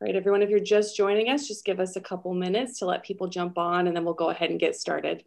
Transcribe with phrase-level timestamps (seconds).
[0.00, 2.86] All right, everyone, if you're just joining us, just give us a couple minutes to
[2.86, 5.24] let people jump on and then we'll go ahead and get started.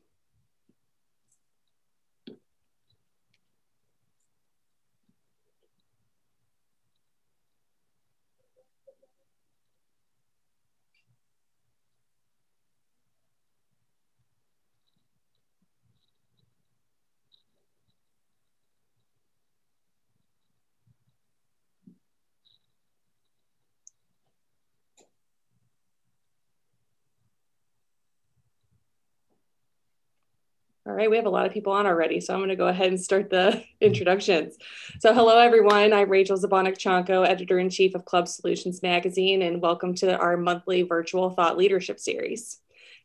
[30.91, 32.67] All right, we have a lot of people on already, so I'm going to go
[32.67, 33.61] ahead and start the mm-hmm.
[33.79, 34.57] introductions.
[34.99, 35.93] So, hello everyone.
[35.93, 40.35] I'm Rachel Zabonik Chonko, editor in chief of Club Solutions Magazine, and welcome to our
[40.35, 42.59] monthly virtual thought leadership series.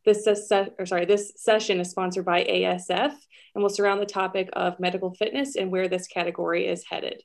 [0.05, 3.15] This, se- or sorry, this session is sponsored by ASF
[3.55, 7.23] and will surround the topic of medical fitness and where this category is headed.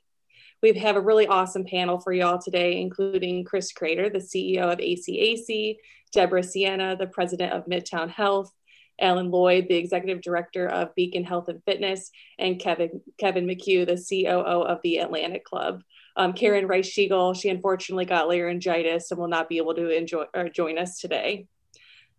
[0.62, 4.78] We have a really awesome panel for y'all today, including Chris Craytor, the CEO of
[4.78, 5.78] ACAC,
[6.12, 8.52] Deborah Sienna, the president of Midtown Health,
[9.00, 14.24] Alan Lloyd, the executive director of Beacon Health and Fitness, and Kevin, Kevin McHugh, the
[14.24, 15.82] COO of the Atlantic Club.
[16.16, 20.24] Um, Karen Rice Shiegel, she unfortunately got laryngitis and will not be able to enjoy
[20.34, 21.46] or join us today.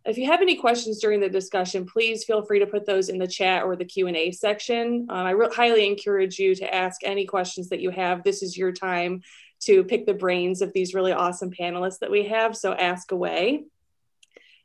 [0.06, 3.18] If you have any questions during the discussion, please feel free to put those in
[3.18, 5.08] the chat or the Q&A section.
[5.10, 8.24] Um, I highly encourage you to ask any questions that you have.
[8.24, 9.22] This is your time
[9.62, 13.64] to pick the brains of these really awesome panelists that we have, so ask away.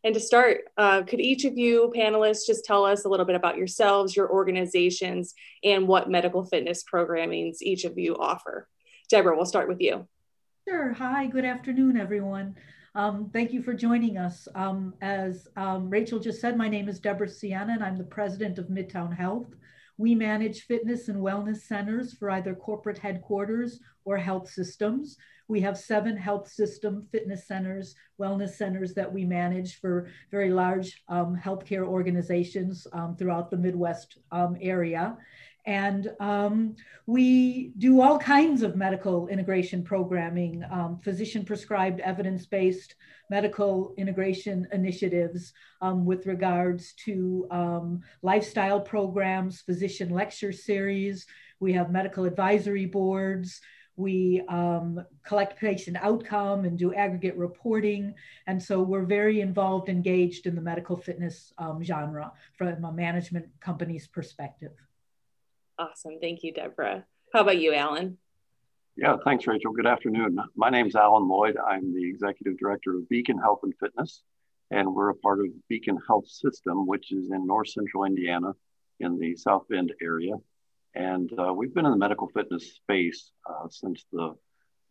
[0.05, 3.35] And to start, uh, could each of you panelists just tell us a little bit
[3.35, 8.69] about yourselves, your organizations, and what medical fitness programmings each of you offer?
[9.11, 10.07] Deborah, we'll start with you.
[10.69, 10.93] Sure.
[10.93, 12.55] Hi, good afternoon, everyone.
[12.95, 14.47] Um, thank you for joining us.
[14.55, 18.59] Um, as um, Rachel just said, my name is Deborah Sienna, and I'm the president
[18.59, 19.47] of Midtown Health.
[19.97, 25.17] We manage fitness and wellness centers for either corporate headquarters or health systems.
[25.49, 31.03] We have seven health system fitness centers, wellness centers that we manage for very large
[31.09, 35.17] um, healthcare organizations um, throughout the Midwest um, area.
[35.65, 36.77] And um,
[37.07, 42.95] we do all kinds of medical integration programming, um, physician prescribed evidence based
[43.31, 51.27] medical integration initiatives um, with regards to um, lifestyle programs, physician lecture series.
[51.61, 53.61] We have medical advisory boards.
[53.99, 58.15] We um, collect patient outcome and do aggregate reporting.
[58.47, 63.47] And so we're very involved, engaged in the medical fitness um, genre from a management
[63.61, 64.71] company's perspective.
[65.81, 66.21] Awesome.
[66.21, 67.05] Thank you, Deborah.
[67.33, 68.19] How about you, Alan?
[68.97, 69.73] Yeah, thanks, Rachel.
[69.73, 70.39] Good afternoon.
[70.57, 71.57] My name is Alan Lloyd.
[71.57, 74.23] I'm the executive director of Beacon Health and Fitness,
[74.71, 78.53] and we're a part of Beacon Health System, which is in north central Indiana
[79.01, 80.35] in the South Bend area.
[80.95, 84.35] And uh, we've been in the medical fitness space uh, since the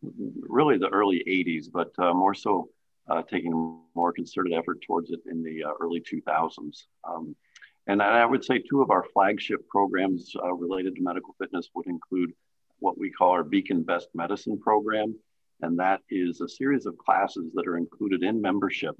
[0.02, 2.68] really the early 80s, but uh, more so
[3.10, 6.84] uh, taking a more concerted effort towards it in the uh, early 2000s.
[7.08, 7.34] Um,
[7.86, 11.86] and I would say two of our flagship programs uh, related to medical fitness would
[11.86, 12.32] include
[12.80, 15.16] what we call our Beacon Best Medicine program.
[15.62, 18.94] And that is a series of classes that are included in membership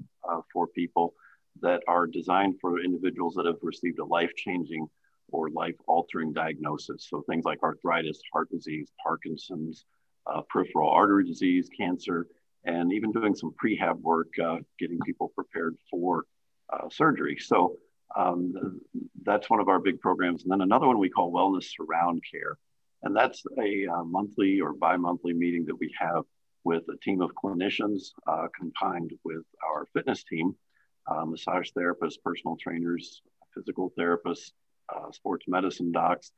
[0.51, 1.13] for people
[1.61, 4.89] that are designed for individuals that have received a life changing
[5.31, 7.07] or life altering diagnosis.
[7.09, 9.85] So things like arthritis, heart disease, Parkinson's,
[10.27, 12.27] uh, peripheral artery disease, cancer,
[12.65, 16.25] and even doing some prehab work, uh, getting people prepared for
[16.71, 17.37] uh, surgery.
[17.39, 17.77] So
[18.15, 18.81] um,
[19.23, 20.43] that's one of our big programs.
[20.43, 22.57] And then another one we call Wellness Surround Care.
[23.03, 26.23] And that's a uh, monthly or bi monthly meeting that we have
[26.63, 30.53] with a team of clinicians uh, combined with our fitness team,
[31.07, 33.21] uh, massage therapists, personal trainers,
[33.55, 34.51] physical therapists,
[34.95, 36.31] uh, sports medicine docs.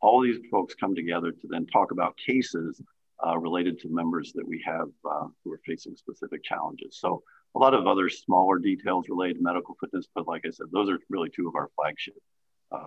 [0.00, 2.80] All these folks come together to then talk about cases
[3.26, 6.98] uh, related to members that we have uh, who are facing specific challenges.
[7.00, 7.22] So,
[7.54, 10.90] a lot of other smaller details related to medical fitness, but like I said, those
[10.90, 12.14] are really two of our flagship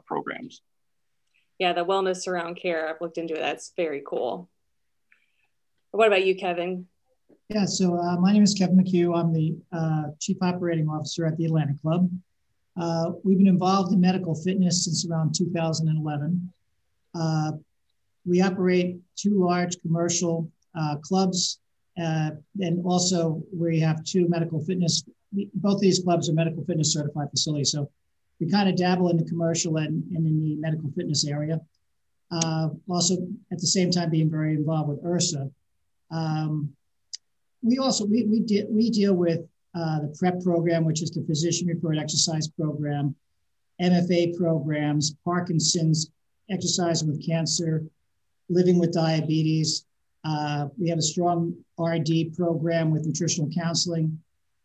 [0.06, 0.62] programs
[1.60, 3.42] yeah, the wellness surround care, I've looked into it.
[3.42, 4.50] That's very cool.
[5.92, 6.88] What about you, Kevin?
[7.50, 9.18] Yeah, so uh, my name is Kevin McHugh.
[9.18, 12.10] I'm the uh, Chief Operating Officer at the Atlantic Club.
[12.80, 16.54] Uh, we've been involved in medical fitness since around 2011.
[17.14, 17.52] Uh,
[18.26, 20.50] we operate two large commercial
[20.80, 21.60] uh, clubs,
[22.02, 22.32] uh,
[22.62, 25.04] and also we have two medical fitness.
[25.56, 27.72] Both of these clubs are medical fitness certified facilities.
[27.72, 27.90] So
[28.40, 31.60] we kind of dabble in the commercial and, and in the medical fitness area.
[32.32, 33.16] Uh, also,
[33.52, 35.52] at the same time, being very involved with IHRSA.
[36.12, 36.72] Um,
[37.62, 39.42] we also we we, de- we deal with
[39.76, 43.16] uh, the PrEP program, which is the physician referred exercise program,
[43.82, 46.12] MFA programs, Parkinson's,
[46.50, 47.84] exercise with cancer,
[48.50, 49.86] living with diabetes,
[50.26, 54.20] Uh, we have a strong R&D program with nutritional counseling.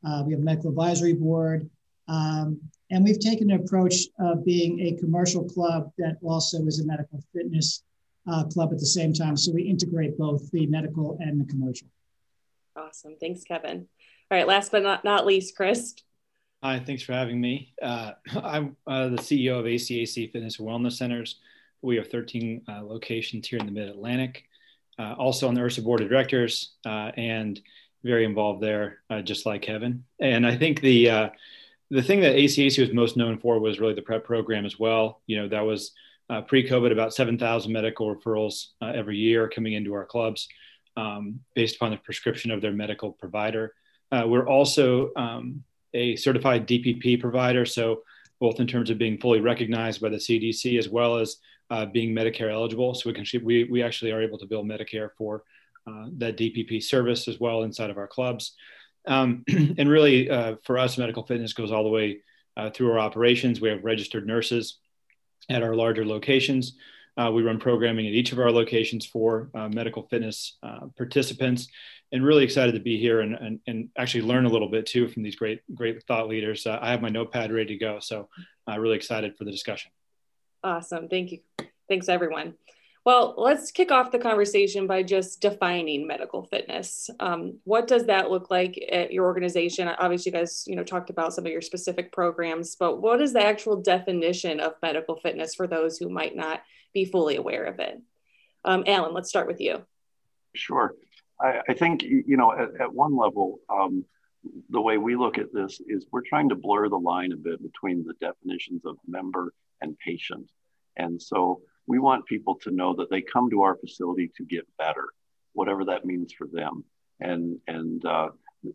[0.05, 1.71] Uh, we have a medical advisory board.
[2.09, 2.61] Um,
[2.91, 7.23] and we've taken an approach of being a commercial club that also is a medical
[7.33, 7.85] fitness
[8.27, 9.37] uh, club at the same time.
[9.37, 11.89] So we integrate both the medical and the commercial.
[12.77, 13.17] Awesome.
[13.21, 13.87] Thanks, Kevin.
[14.31, 14.47] All right.
[14.47, 15.95] Last but not, not least, Chris.
[16.63, 17.75] Hi, thanks for having me.
[17.83, 18.13] Uh,
[18.43, 21.41] I'm uh, the CEO of ACAC Fitness and Wellness Centers.
[21.83, 24.45] We have 13 uh, locations here in the Mid Atlantic.
[24.99, 27.61] Uh, also on the IHRSA board of directors uh, and
[28.03, 30.05] very involved there, uh, just like Kevin.
[30.21, 31.31] And I think the
[31.91, 35.21] the thing that ACAC was most known for was really the prep program as well.
[35.27, 35.93] You know, that was
[36.49, 40.49] pre-COVID about 7,000 medical referrals every year coming into our clubs
[40.97, 43.75] um, based upon the prescription of their medical provider.
[44.13, 45.63] Uh, we're also um,
[45.93, 48.03] a certified DPP provider, so
[48.41, 51.37] both in terms of being fully recognized by the CDC as well as
[51.71, 52.95] uh, being Medicare eligible.
[52.95, 55.45] So we can we we actually are able to bill Medicare for
[55.87, 58.55] uh, that DPP service as well inside of our clubs.
[59.07, 62.21] Um, and really, uh, for us, medical fitness goes all the way
[62.57, 63.61] uh, through our operations.
[63.61, 64.79] We have registered nurses
[65.49, 66.77] at our larger locations.
[67.17, 71.69] Uh, we run programming at each of our locations for uh, medical fitness uh, participants,
[72.13, 75.09] and really excited to be here and, and, and, actually learn a little bit too
[75.09, 76.67] from these great great thought leaders.
[76.67, 78.29] Uh, I have my notepad ready to go, so
[78.67, 79.93] I'm really excited for the discussion.
[80.63, 81.39] Awesome, thank you,
[81.89, 82.55] thanks everyone.
[83.05, 87.11] Well, let's kick off the conversation by just defining medical fitness.
[87.21, 89.89] Um, what does that look like at your organization?
[89.89, 93.35] Obviously, you guys, you know, talked about some of your specific programs, but what is
[93.35, 96.63] the actual definition of medical fitness for those who might not
[96.95, 98.01] be fully aware of it?
[98.65, 99.85] Um, Alan, let's start with you.
[100.55, 100.95] Sure.
[101.41, 104.05] I, I think, you know, at, at one level, um,
[104.71, 107.63] the way we look at this is we're trying to blur the line a bit
[107.63, 110.51] between the definitions of member and patient.
[110.97, 114.67] And so we want people to know that they come to our facility to get
[114.79, 115.09] better,
[115.53, 116.85] whatever that means for them.
[117.21, 118.29] And, and uh,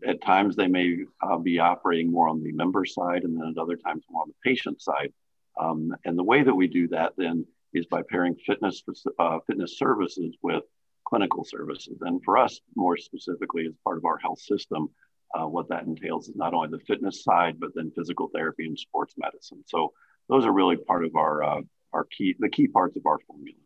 [0.05, 3.61] at times they may uh, be operating more on the member side and then at
[3.61, 5.13] other times more on the patient side.
[5.59, 8.83] Um, and the way that we do that then is by pairing fitness,
[9.19, 10.63] uh, fitness services with
[11.05, 11.97] clinical services.
[12.01, 14.89] And for us, more specifically, as part of our health system,
[15.33, 18.77] uh, what that entails is not only the fitness side, but then physical therapy and
[18.77, 19.63] sports medicine.
[19.67, 19.93] So
[20.27, 21.61] those are really part of our uh,
[21.93, 23.57] our key the key parts of our formula.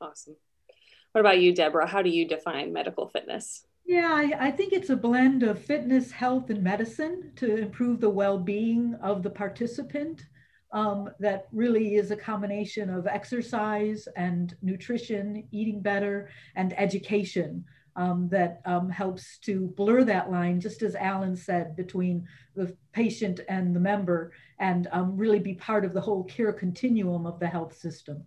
[0.00, 0.36] Awesome.
[1.12, 1.86] What about you, Deborah?
[1.86, 3.66] How do you define medical fitness?
[3.84, 8.10] Yeah, I, I, think it's a blend of fitness, health, and medicine to improve the
[8.10, 10.26] well being of the participant.
[10.70, 17.64] Um, that really is a combination of exercise and nutrition, eating better, and education
[17.96, 23.40] um, that um, helps to blur that line, just as Alan said, between the patient
[23.48, 27.48] and the member, and um, really be part of the whole care continuum of the
[27.48, 28.22] health system.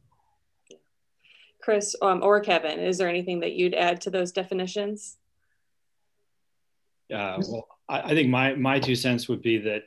[1.61, 5.17] Chris um, or Kevin, is there anything that you'd add to those definitions?
[7.13, 9.83] Uh, well, I, I, think my my two cents would be that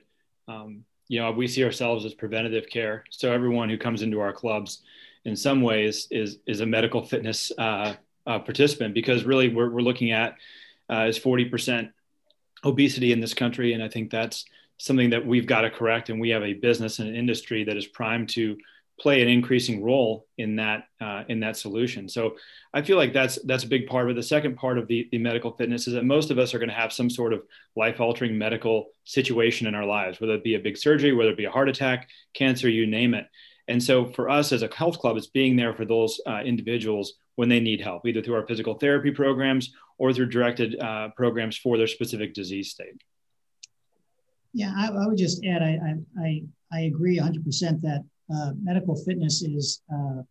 [0.46, 3.04] um, you know we see ourselves as preventative care.
[3.10, 4.82] So everyone who comes into our clubs,
[5.24, 7.94] in some ways, is is a medical fitness uh,
[8.26, 10.36] uh, participant because really we're, we're looking at
[10.90, 11.90] uh, is 40%
[12.64, 13.72] obesity in this country.
[13.72, 14.44] And I think that's
[14.78, 16.10] something that we've got to correct.
[16.10, 18.56] And we have a business and an industry that is primed to
[19.00, 22.08] play an increasing role in that uh, in that solution.
[22.08, 22.36] So
[22.72, 24.14] I feel like that's that's a big part of it.
[24.14, 26.68] The second part of the, the medical fitness is that most of us are going
[26.68, 27.42] to have some sort of
[27.76, 31.36] life altering medical situation in our lives, whether it be a big surgery, whether it
[31.36, 33.26] be a heart attack, cancer, you name it.
[33.66, 37.14] And so for us as a health club, it's being there for those uh, individuals
[37.36, 41.56] when they need help, either through our physical therapy programs or through directed uh, programs
[41.56, 43.02] for their specific disease state.
[44.52, 49.42] Yeah, I, I would just add, I, I, I agree 100% that uh, medical fitness
[49.42, 50.22] is, uh,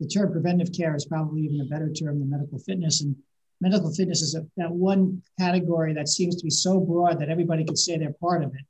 [0.00, 3.02] the term preventive care is probably even a better term than medical fitness.
[3.02, 3.16] And
[3.60, 7.64] medical fitness is a, that one category that seems to be so broad that everybody
[7.64, 8.64] could say they're part of it.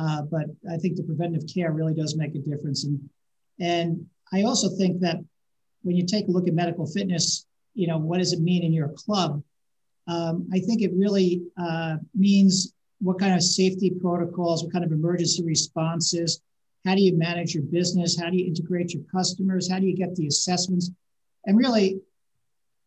[0.00, 2.84] Uh, but I think the preventive care really does make a difference.
[2.84, 3.08] And,
[3.58, 5.18] and I also think that
[5.82, 8.72] when you take a look at medical fitness, you know, what does it mean in
[8.72, 9.42] your club?
[10.06, 14.92] Um, I think it really uh, means what kind of safety protocols, what kind of
[14.92, 16.40] emergency responses,
[16.84, 19.96] how do you manage your business, how do you integrate your customers, how do you
[19.96, 20.90] get the assessments,
[21.46, 22.00] and really,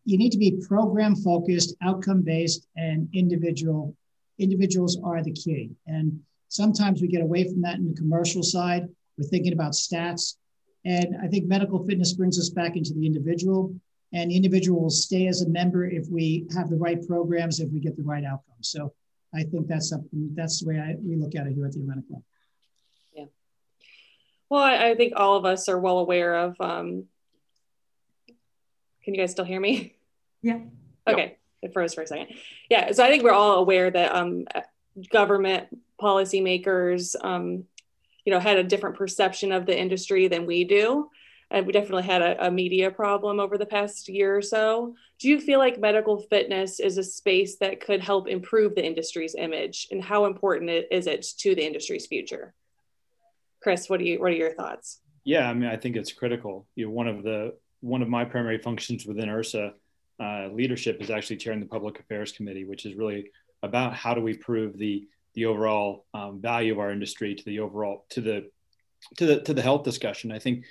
[0.04, 3.96] you need to be program focused, outcome based, and individual.
[4.40, 8.88] Individuals are the key, and sometimes we get away from that in the commercial side.
[9.18, 10.38] We're thinking about stats,
[10.86, 13.76] and I think medical fitness brings us back into the individual,
[14.14, 17.70] and the individual will stay as a member if we have the right programs, if
[17.72, 18.70] we get the right outcomes.
[18.70, 18.94] So
[19.34, 21.80] I think that's something, that's the way I, we look at it here at the
[21.80, 22.24] Atlantic Club.
[24.52, 24.58] Yeah.
[24.58, 26.60] Well, I, I think all of us are well aware of.
[26.60, 27.06] Um,
[29.04, 29.96] can you guys still hear me?
[30.44, 30.60] Yeah.
[31.08, 31.40] Okay, yep.
[31.62, 32.30] it froze for a second.
[32.70, 34.46] Yeah, so I think we're all aware that um,
[35.12, 35.68] government
[36.02, 37.66] policymakers, um,
[38.26, 41.10] you know, had a different perception of the industry than we do.
[41.52, 44.96] And we definitely had a, a, media problem over the past year or so.
[45.20, 49.36] Do you feel like medical fitness is a space that could help improve the industry's
[49.36, 52.54] image, and how important is it to the industry's future?
[53.62, 55.00] Chris, what do you what are your thoughts?
[55.24, 56.68] Yeah, I mean, I think it's critical.
[56.76, 59.74] You know, one of the one of my primary functions within IHRSA
[60.20, 63.32] uh, leadership is actually chairing the public affairs committee, which is really
[63.64, 67.60] about how do we prove the the overall um, value of our industry to the
[67.60, 68.50] overall to the
[69.18, 70.32] to the to the health discussion.
[70.32, 70.66] I think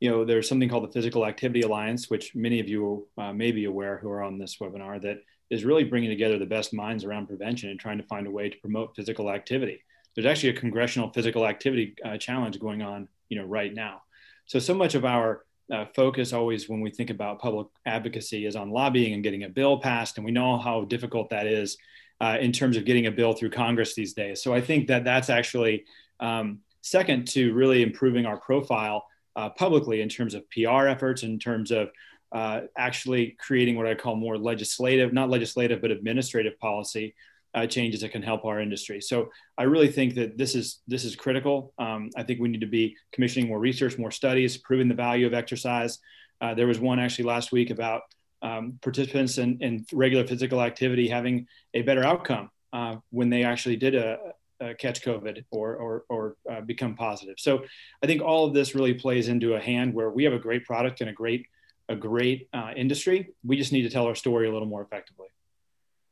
[0.00, 3.52] you know there's something called the Physical Activity Alliance, which many of you uh, may
[3.52, 7.04] be aware who are on this webinar that is really bringing together the best minds
[7.04, 9.82] around prevention and trying to find a way to promote physical activity.
[10.14, 14.02] There's actually a congressional physical activity uh, challenge going on, you know, right now.
[14.46, 18.56] So so much of our uh, focus always when we think about public advocacy is
[18.56, 21.76] on lobbying and getting a bill passed, and we know how difficult that is
[22.20, 24.42] uh, in terms of getting a bill through Congress these days.
[24.42, 25.84] So I think that that's actually
[26.20, 29.06] um, second to really improving our profile
[29.36, 31.90] uh, publicly in terms of PR efforts, in terms of
[32.32, 37.14] uh, actually creating what I call more legislative, not legislative, but administrative policy
[37.54, 39.00] uh, changes that can help our industry.
[39.00, 41.72] So I really think that this is this is critical.
[41.78, 45.26] Um, I think we need to be commissioning more research, more studies, proving the value
[45.26, 45.98] of exercise.
[46.40, 48.02] Uh, there was one actually last week about
[48.42, 53.76] um, participants in, in, regular physical activity having a better outcome uh, when they actually
[53.76, 54.18] did a,
[54.60, 57.36] a catch COVID or, or, or uh, become positive.
[57.38, 57.64] So
[58.02, 60.66] I think all of this really plays into a hand where we have a great
[60.66, 61.46] product and a great,
[61.88, 63.30] a great uh, industry.
[63.44, 65.28] We just need to tell our story a little more effectively.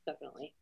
[0.07, 0.55] Definitely.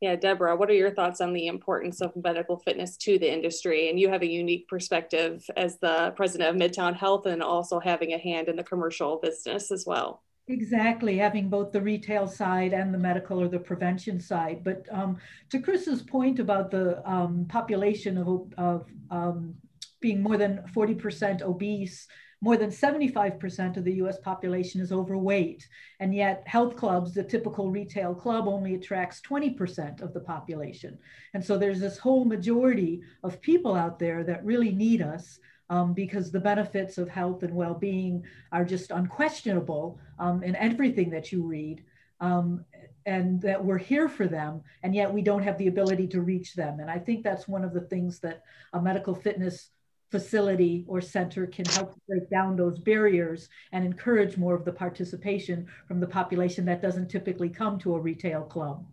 [0.00, 3.90] Yeah, Deborah, what are your thoughts on the importance of medical fitness to the industry?
[3.90, 8.14] And you have a unique perspective as the president of Midtown Health and also having
[8.14, 10.22] a hand in the commercial business as well.
[10.48, 14.64] Exactly, having both the retail side and the medical or the prevention side.
[14.64, 15.18] But um,
[15.50, 19.54] to Chris's point about the um, population of, of um,
[20.00, 22.08] being more than 40% obese,
[22.42, 25.68] more than 75% of the US population is overweight.
[26.00, 30.98] And yet, health clubs, the typical retail club, only attracts 20% of the population.
[31.34, 35.92] And so there's this whole majority of people out there that really need us um,
[35.92, 41.42] because the benefits of health and well-being are just unquestionable um, in everything that you
[41.42, 41.84] read
[42.20, 42.64] um,
[43.06, 46.54] and that we're here for them and yet we don't have the ability to reach
[46.54, 48.42] them and i think that's one of the things that
[48.74, 49.70] a medical fitness
[50.10, 55.66] facility or center can help break down those barriers and encourage more of the participation
[55.86, 58.84] from the population that doesn't typically come to a retail club.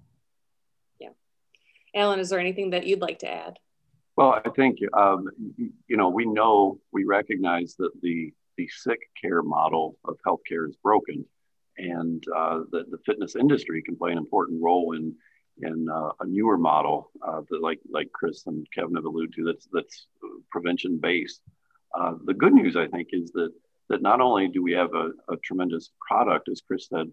[0.99, 1.09] Yeah.
[1.95, 3.57] Alan is there anything that you'd like to add?
[4.15, 5.27] Well, I think um,
[5.87, 10.75] you know we know we recognize that the the sick care model of healthcare is
[10.81, 11.23] broken,
[11.77, 15.13] and uh, the the fitness industry can play an important role in
[15.61, 19.45] in uh, a newer model uh, that like like Chris and Kevin have alluded to
[19.45, 20.07] that's that's
[20.51, 21.41] prevention based.
[21.97, 23.51] Uh, the good news I think is that
[23.89, 27.07] that not only do we have a, a tremendous product as Chris said,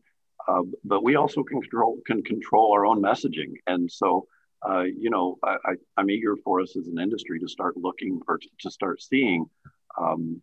[0.48, 4.26] uh, but we also can control can control our own messaging, and so
[4.66, 8.38] uh, you know, I, am eager for us as an industry to start looking or
[8.38, 9.44] to, to start seeing,
[10.00, 10.40] um,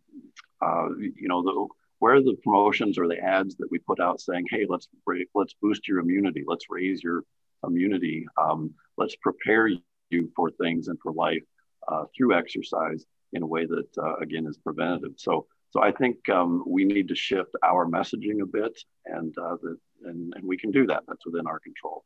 [0.60, 1.66] uh, you know, the,
[1.98, 4.88] where are the promotions or the ads that we put out saying, hey, let's
[5.34, 7.24] let's boost your immunity, let's raise your
[7.64, 9.68] immunity, um, let's prepare
[10.10, 11.42] you for things and for life
[11.88, 15.12] uh, through exercise in a way that uh, again is preventative.
[15.16, 19.56] So, so I think um, we need to shift our messaging a bit, and uh,
[19.62, 21.02] the, and and we can do that.
[21.08, 22.04] That's within our control.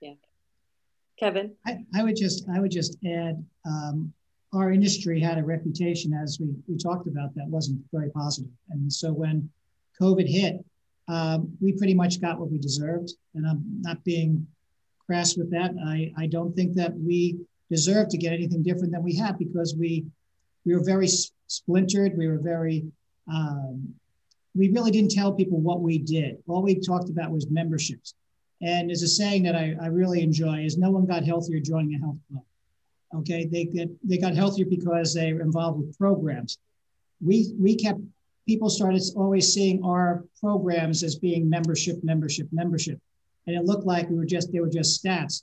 [0.00, 0.14] Yeah.
[1.18, 1.54] Kevin?
[1.66, 4.12] I, I would just I would just add um,
[4.52, 8.50] our industry had a reputation as we, we talked about that wasn't very positive.
[8.70, 9.48] And so when
[10.00, 10.64] COVID hit,
[11.08, 13.12] um, we pretty much got what we deserved.
[13.34, 14.46] And I'm not being
[15.06, 15.72] crass with that.
[15.84, 17.38] I, I don't think that we
[17.70, 20.04] deserve to get anything different than we have because we
[20.64, 21.08] we were very
[21.48, 22.16] splintered.
[22.16, 22.84] We were very
[23.32, 23.94] um,
[24.54, 26.36] we really didn't tell people what we did.
[26.46, 28.14] All we talked about was memberships.
[28.60, 31.94] And there's a saying that I, I really enjoy is no one got healthier joining
[31.94, 32.44] a health club.
[33.14, 36.58] Okay, they get they got healthier because they were involved with programs.
[37.20, 38.00] We we kept
[38.46, 43.00] people started always seeing our programs as being membership, membership, membership,
[43.46, 45.42] and it looked like we were just they were just stats.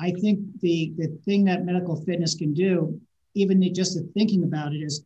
[0.00, 3.00] I think the the thing that medical fitness can do,
[3.34, 5.04] even just thinking about it, is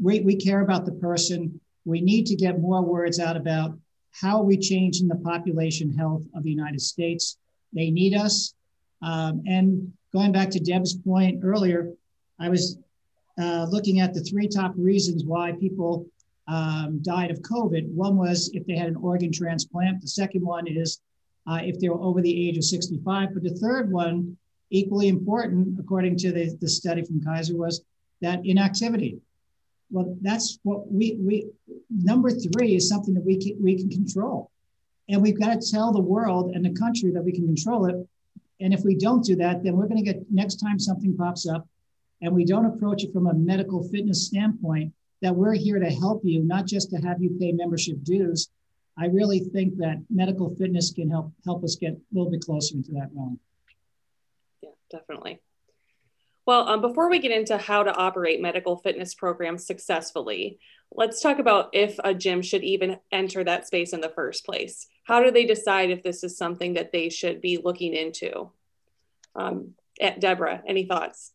[0.00, 1.60] we we care about the person.
[1.84, 3.76] We need to get more words out about
[4.12, 7.38] how are we changing the population health of the United States?
[7.72, 8.54] They need us.
[9.00, 11.92] Um, and going back to Deb's point earlier,
[12.38, 12.78] I was
[13.40, 16.06] uh, looking at the three top reasons why people
[16.48, 17.92] um, died of COVID.
[17.92, 20.00] One was if they had an organ transplant.
[20.00, 21.00] The second one is
[21.46, 23.34] uh, if they were over the age of 65.
[23.34, 24.36] But the third one,
[24.70, 27.82] equally important, according to the, the study from Kaiser, was
[28.20, 29.20] that inactivity.
[29.90, 31.46] Well, that's what we, we
[31.90, 34.50] number three is something that we can, we can control.
[35.08, 37.96] And we've got to tell the world and the country that we can control it.
[38.60, 41.46] And if we don't do that, then we're going to get next time something pops
[41.46, 41.66] up
[42.22, 46.22] and we don't approach it from a medical fitness standpoint, that we're here to help
[46.24, 48.48] you, not just to have you pay membership dues.
[48.98, 52.76] I really think that medical fitness can help help us get a little bit closer
[52.76, 53.38] into that realm.
[54.62, 55.40] Yeah, definitely.
[56.44, 60.58] Well, um, before we get into how to operate medical fitness programs successfully,
[60.90, 64.88] let's talk about if a gym should even enter that space in the first place.
[65.04, 68.50] How do they decide if this is something that they should be looking into?
[69.36, 71.32] Um, eh, Deborah, any thoughts?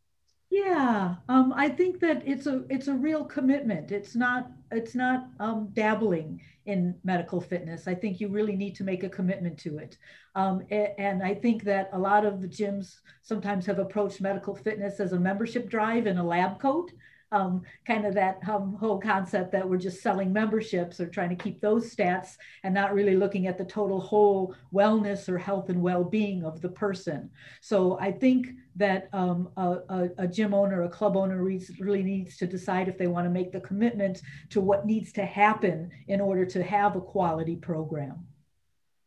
[0.50, 3.92] Yeah, um, I think that it's a it's a real commitment.
[3.92, 7.88] It's not it's not um, dabbling in medical fitness.
[7.88, 9.98] I think you really need to make a commitment to it.
[10.36, 15.00] Um, and I think that a lot of the gyms sometimes have approached medical fitness
[15.00, 16.92] as a membership drive in a lab coat
[17.32, 21.36] um, kind of that um, whole concept that we're just selling memberships or trying to
[21.36, 25.82] keep those stats and not really looking at the total whole wellness or health and
[25.82, 27.30] well-being of the person.
[27.62, 32.38] So I think that um, a, a, a, gym owner, a club owner really needs
[32.38, 36.22] to decide if they want to make the commitment to what needs to happen in
[36.22, 38.26] order to have a quality program.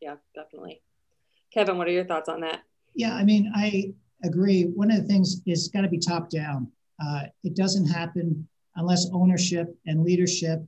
[0.00, 0.82] Yeah, definitely.
[1.52, 2.62] Kevin, what are your thoughts on that?
[2.94, 4.64] Yeah, I mean, I agree.
[4.64, 6.70] One of the things is got to be top down.
[7.04, 10.62] Uh, it doesn't happen unless ownership and leadership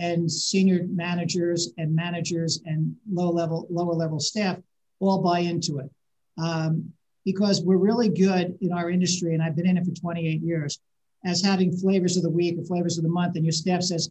[0.00, 4.58] and senior managers and managers and low level, lower level staff
[5.00, 5.90] all buy into it.
[6.38, 6.92] Um,
[7.24, 10.80] because we're really good in our industry, and I've been in it for 28 years,
[11.24, 14.10] as having flavors of the week or flavors of the month, and your staff says,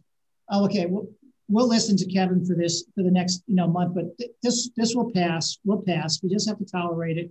[0.50, 1.08] "Oh, okay, we'll,
[1.48, 4.70] we'll listen to Kevin for this for the next you know month, but th- this
[4.76, 5.58] this will pass.
[5.64, 6.22] We'll pass.
[6.22, 7.30] We just have to tolerate it."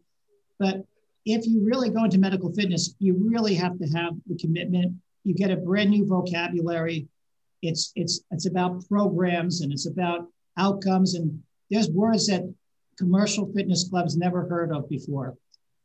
[0.58, 0.86] But
[1.26, 4.94] if you really go into medical fitness, you really have to have the commitment.
[5.24, 7.08] You get a brand new vocabulary.
[7.62, 12.54] It's it's it's about programs and it's about outcomes and there's words that
[12.98, 15.36] commercial fitness clubs never heard of before.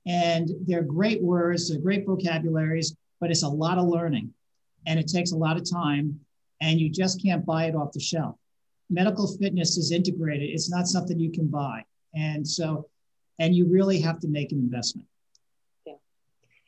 [0.06, 4.32] And they're great words, they're great vocabularies, but it's a lot of learning
[4.86, 6.18] and it takes a lot of time
[6.60, 8.36] and you just can't buy it off the shelf.
[8.90, 10.50] Medical fitness is integrated.
[10.50, 11.84] It's not something you can buy.
[12.14, 12.88] And so
[13.38, 15.06] and you really have to make an investment.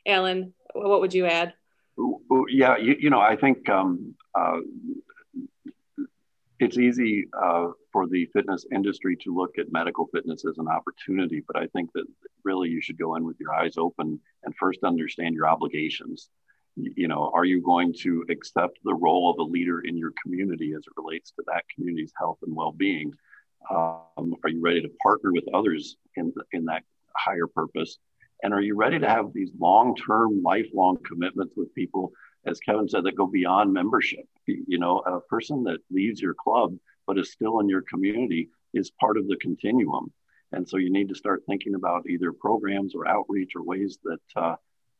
[0.05, 1.53] Alan, what would you add?
[2.49, 4.59] Yeah, you, you know, I think um, uh,
[6.59, 11.43] it's easy uh, for the fitness industry to look at medical fitness as an opportunity,
[11.45, 12.05] but I think that
[12.43, 16.29] really you should go in with your eyes open and first understand your obligations.
[16.75, 20.73] You know, are you going to accept the role of a leader in your community
[20.73, 23.11] as it relates to that community's health and well-being?
[23.69, 26.83] Um, are you ready to partner with others in in that
[27.15, 27.97] higher purpose?
[28.43, 32.11] And are you ready to have these long term, lifelong commitments with people,
[32.45, 34.25] as Kevin said, that go beyond membership?
[34.47, 36.75] You know, a person that leaves your club
[37.07, 40.11] but is still in your community is part of the continuum.
[40.53, 44.19] And so you need to start thinking about either programs or outreach or ways that
[44.35, 44.55] uh,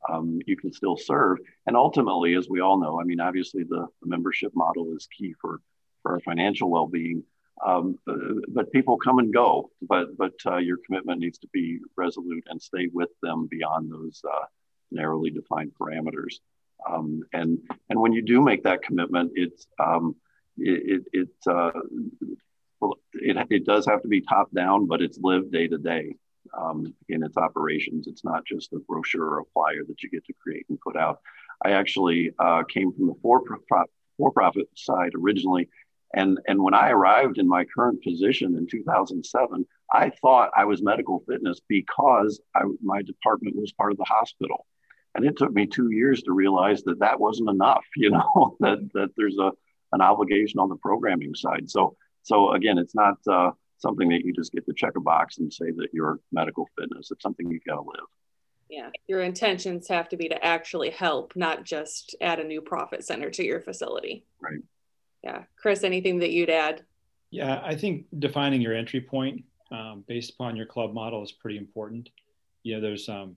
[0.09, 1.39] um, you can still serve.
[1.67, 5.33] And ultimately, as we all know, I mean, obviously the, the membership model is key
[5.39, 5.61] for,
[6.01, 7.23] for our financial well being.
[7.65, 7.99] Um,
[8.47, 9.69] but people come and go.
[9.81, 14.21] But but uh, your commitment needs to be resolute and stay with them beyond those
[14.27, 14.45] uh,
[14.91, 16.35] narrowly defined parameters.
[16.89, 20.15] Um, and and when you do make that commitment, it's um,
[20.57, 21.71] it it, it uh,
[22.79, 26.15] well it, it does have to be top down, but it's lived day to day
[26.57, 28.07] um, in its operations.
[28.07, 30.97] It's not just a brochure or a flyer that you get to create and put
[30.97, 31.19] out.
[31.63, 33.43] I actually uh, came from the for
[34.17, 35.69] for profit side originally
[36.13, 40.81] and, and when I arrived in my current position in 2007, I thought I was
[40.81, 44.65] medical fitness because I, my department was part of the hospital.
[45.15, 48.89] And it took me two years to realize that that wasn't enough, you know, that,
[48.93, 49.51] that there's a,
[49.93, 51.69] an obligation on the programming side.
[51.69, 55.37] So, so again, it's not uh, something that you just get to check a box
[55.37, 57.11] and say that you're medical fitness.
[57.11, 58.07] It's something you've got to live.
[58.69, 63.03] Yeah, your intentions have to be to actually help, not just add a new profit
[63.03, 64.25] center to your facility.
[64.41, 64.61] Right
[65.23, 65.43] yeah.
[65.55, 66.83] Chris anything that you'd add?
[67.29, 71.57] Yeah i think defining your entry point um, based upon your club model is pretty
[71.57, 72.09] important.
[72.63, 73.35] You know there's um,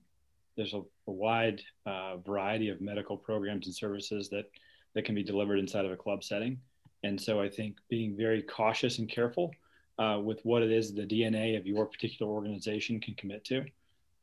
[0.57, 4.49] there's a, a wide uh, variety of medical programs and services that
[4.93, 6.59] that can be delivered inside of a club setting.
[7.03, 9.51] And so i think being very cautious and careful
[9.99, 13.63] uh, with what it is the dna of your particular organization can commit to.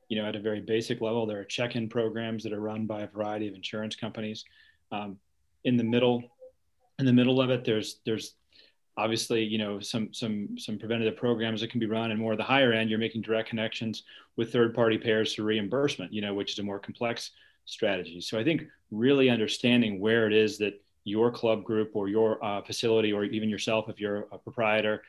[0.08, 3.02] You know at a very basic level there are check-in programs that are run by
[3.02, 4.44] a variety of insurance companies.
[4.90, 5.18] Um,
[5.64, 6.24] in the middle
[7.02, 8.34] in the middle of it, there's there's
[8.96, 12.38] obviously you know some some some preventative programs that can be run, and more of
[12.38, 14.04] the higher end, you're making direct connections
[14.36, 16.12] with third party payers for reimbursement.
[16.12, 17.32] You know, which is a more complex
[17.64, 18.20] strategy.
[18.20, 18.62] So I think
[18.92, 23.48] really understanding where it is that your club group or your uh, facility or even
[23.48, 25.02] yourself, if you're a proprietor,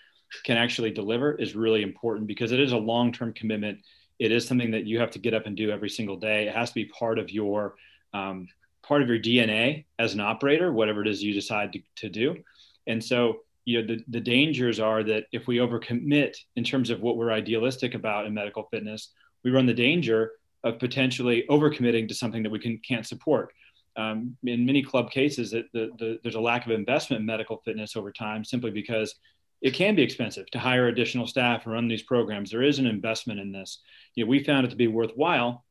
[0.43, 3.77] can actually deliver is really important because it is a long term commitment.
[4.17, 6.47] It is something that you have to get up and do every single day.
[6.47, 7.75] It has to be part of your
[8.13, 8.47] um,
[8.83, 12.43] part of your DNA as an operator, whatever it is you decide to, to do.
[12.85, 17.01] And so, you know, the, the dangers are that if we overcommit in terms of
[17.01, 19.09] what we're idealistic about in medical fitness,
[19.43, 23.53] we run the danger of potentially overcommitting to something that we can, can't support.
[23.95, 27.95] Um, in many club cases, the, the, there's a lack of investment in medical fitness
[27.95, 29.15] over time simply because
[29.61, 32.51] it can be expensive to hire additional staff and run these programs.
[32.51, 33.79] There is an investment in this.
[34.15, 35.63] You know, we found it to be worthwhile,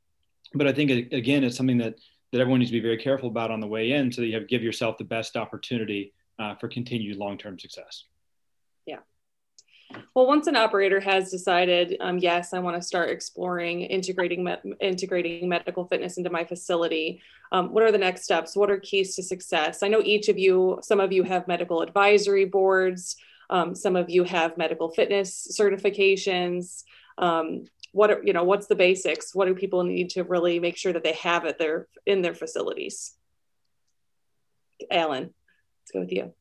[0.55, 1.97] but I think again, it's something that
[2.33, 4.35] that everyone needs to be very careful about on the way in, so that you
[4.35, 8.05] have give yourself the best opportunity uh, for continued long-term success.
[8.87, 9.01] Yeah.
[10.15, 14.75] Well, once an operator has decided, um, yes, I want to start exploring integrating me-
[14.81, 17.21] integrating medical fitness into my facility,
[17.53, 18.57] um, what are the next steps?
[18.57, 19.83] What are keys to success?
[19.83, 23.17] I know each of you, some of you have medical advisory boards.
[23.51, 26.85] Um, some of you have medical fitness certifications.
[27.19, 29.35] Um, what are, you know, what's the basics?
[29.35, 32.35] What do people need to really make sure that they have it there in their
[32.35, 33.15] facilities?
[34.91, 36.33] Alan, let's go with you.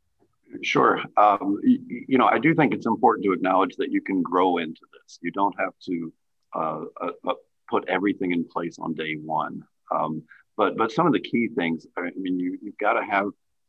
[0.63, 1.01] Sure.
[1.15, 4.57] Um, you, you, know, I do think it's important to acknowledge that you can grow
[4.57, 5.19] into this.
[5.21, 6.13] You don't have to
[6.53, 7.33] uh, uh, uh
[7.69, 9.63] put everything in place on day one.
[9.93, 10.23] Um,
[10.57, 13.27] but but some of the key things, I mean, you, you've got to have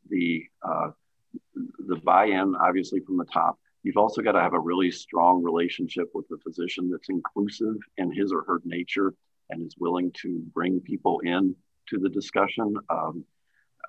[0.09, 0.91] the uh,
[1.87, 6.09] the buy-in obviously from the top you've also got to have a really strong relationship
[6.13, 9.13] with the physician that's inclusive in his or her nature
[9.49, 11.55] and is willing to bring people in
[11.89, 13.23] to the discussion um,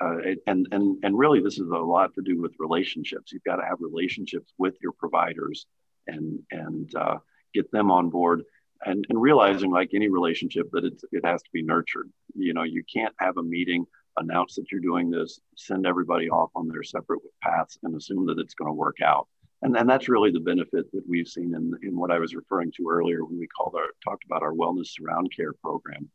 [0.00, 3.56] uh, and and and really this is a lot to do with relationships you've got
[3.56, 5.66] to have relationships with your providers
[6.08, 7.16] and and uh,
[7.54, 8.42] get them on board
[8.84, 12.64] and, and realizing like any relationship that it's, it has to be nurtured you know
[12.64, 16.82] you can't have a meeting announce that you're doing this, send everybody off on their
[16.82, 19.28] separate paths, and assume that it's going to work out.
[19.64, 22.70] And, and that's really the benefit that we've seen in, in what I was referring
[22.72, 26.10] to earlier when we called our talked about our wellness surround care program.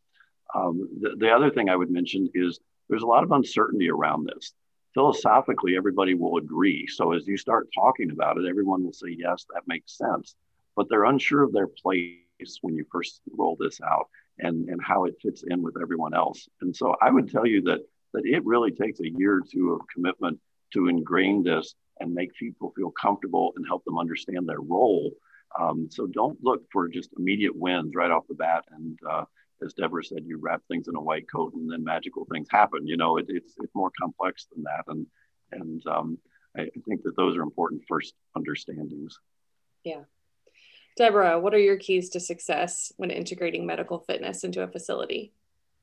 [0.54, 2.60] Um, the, the other thing I would mention is
[2.90, 4.54] there's a lot of uncertainty around this.
[4.94, 6.86] Philosophically, everybody will agree.
[6.88, 10.36] So as you start talking about it, everyone will say, yes, that makes sense.
[10.76, 12.18] But they're unsure of their place
[12.62, 16.48] when you first roll this out and, and how it fits in with everyone else.
[16.62, 17.80] And so I would tell you that,
[18.14, 20.40] that it really takes a year or two of commitment
[20.74, 25.12] to ingrain this and make people feel comfortable and help them understand their role.
[25.60, 28.66] Um, so don't look for just immediate wins right off the bat.
[28.72, 29.26] And uh,
[29.64, 32.88] as Deborah said, you wrap things in a white coat and then magical things happen.
[32.88, 34.84] You know, it, it's, it's more complex than that.
[34.88, 35.08] And,
[35.52, 36.18] and um,
[36.58, 39.18] I think that those are important first understandings.
[39.84, 40.04] Yeah.
[40.98, 45.34] Deborah, what are your keys to success when integrating medical fitness into a facility?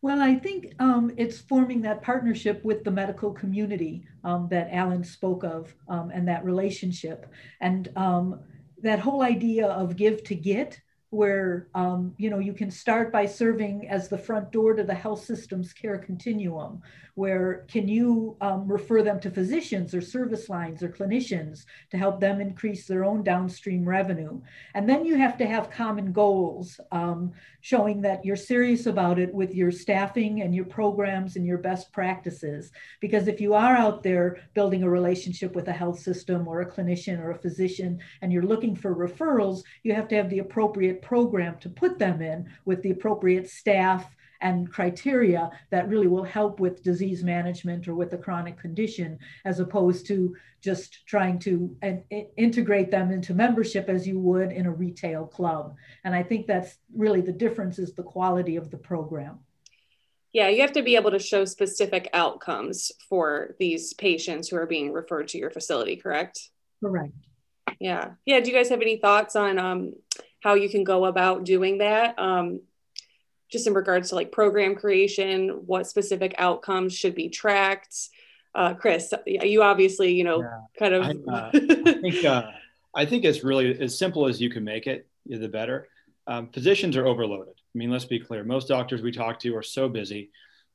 [0.06, 5.02] Well, I think um, it's forming that partnership with the medical community um, that Alan
[5.02, 7.26] spoke of um, and that relationship.
[7.60, 8.38] And um,
[8.84, 13.26] that whole idea of give to get where um, you know you can start by
[13.26, 16.82] serving as the front door to the health system's care continuum
[17.16, 22.20] where can you um, refer them to physicians or service lines or clinicians to help
[22.20, 24.38] them increase their own downstream revenue.
[24.74, 29.32] And then you have to have common goals um, showing that you're serious about it
[29.32, 32.70] with your staffing and your programs and your best practices.
[33.00, 36.70] Because if you are out there building a relationship with a health system or a
[36.70, 40.95] clinician or a physician and you're looking for referrals you have to have the appropriate
[41.02, 46.60] program to put them in with the appropriate staff and criteria that really will help
[46.60, 51.74] with disease management or with a chronic condition, as opposed to just trying to
[52.36, 55.74] integrate them into membership as you would in a retail club.
[56.04, 59.38] And I think that's really the difference is the quality of the program.
[60.32, 64.66] Yeah, you have to be able to show specific outcomes for these patients who are
[64.66, 66.50] being referred to your facility, correct?
[66.84, 67.14] Correct.
[67.80, 68.10] Yeah.
[68.26, 68.40] Yeah.
[68.40, 69.94] Do you guys have any thoughts on um,
[70.46, 72.16] how you can go about doing that?
[72.20, 72.60] Um,
[73.50, 77.96] just in regards to like program creation, what specific outcomes should be tracked.
[78.54, 80.60] Uh, Chris, you obviously, you know, yeah.
[80.78, 81.02] kind of.
[81.04, 82.50] I, uh, I think uh,
[82.94, 85.08] I think it's really as simple as you can make it.
[85.26, 85.88] The better.
[86.28, 87.54] Um, physicians are overloaded.
[87.56, 88.44] I mean, let's be clear.
[88.44, 90.30] Most doctors we talk to are so busy,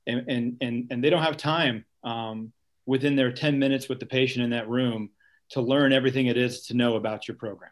[0.05, 2.51] and and and, and they don't have time um,
[2.85, 5.11] within their 10 minutes with the patient in that room
[5.51, 7.71] to learn everything it is to know about your program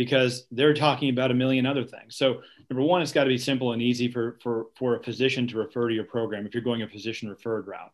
[0.00, 2.16] because they're talking about a million other things.
[2.16, 5.46] So number one, it's got to be simple and easy for, for, for a physician
[5.48, 7.92] to refer to your program if you're going a physician referred route.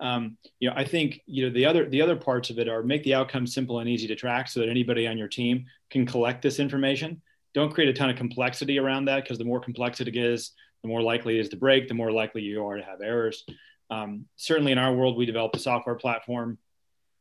[0.00, 2.82] Um, you know, I think you know the other the other parts of it are
[2.82, 6.04] make the outcome simple and easy to track, so that anybody on your team can
[6.04, 7.22] collect this information.
[7.54, 10.50] Don't create a ton of complexity around that because the more complex it is,
[10.82, 13.44] the more likely it is to break, the more likely you are to have errors.
[13.88, 16.58] Um, certainly, in our world, we developed a software platform,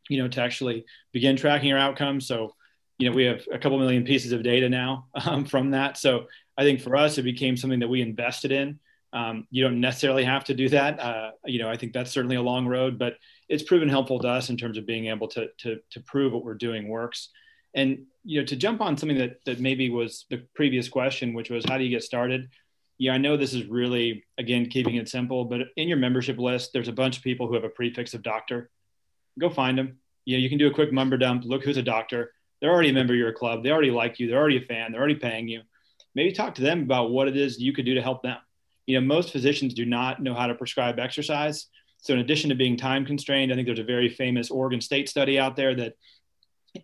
[0.10, 2.28] you know, to actually begin tracking your outcomes.
[2.28, 2.56] So,
[2.98, 5.98] you know, we have a couple million pieces of data now um, from that.
[5.98, 6.28] So,
[6.58, 8.80] I think for us, it became something that we invested in
[9.16, 11.00] um, you don't necessarily have to do that.
[11.00, 13.16] Uh, you know, I think that's certainly a long road, but
[13.48, 16.44] it's proven helpful to us in terms of being able to, to, to prove what
[16.44, 17.30] we're doing works.
[17.74, 21.50] And, you know, to jump on something that, that maybe was the previous question, which
[21.50, 22.50] was how do you get started?
[22.98, 26.72] Yeah, I know this is really, again, keeping it simple, but in your membership list,
[26.74, 28.70] there's a bunch of people who have a prefix of doctor.
[29.40, 30.00] Go find them.
[30.26, 32.32] You know, you can do a quick member dump, look who's a doctor.
[32.66, 33.64] They're already a member of your club.
[33.64, 34.28] They already like you.
[34.28, 34.92] They're already a fan.
[34.92, 35.62] They're already paying you.
[36.16, 38.38] Maybe talk to them about what it is you could do to help them
[38.86, 41.68] you know, most physicians do not know how to prescribe exercise.
[41.98, 45.10] So in addition to being time constrained, I think there's a very famous Oregon State
[45.10, 45.96] study out there that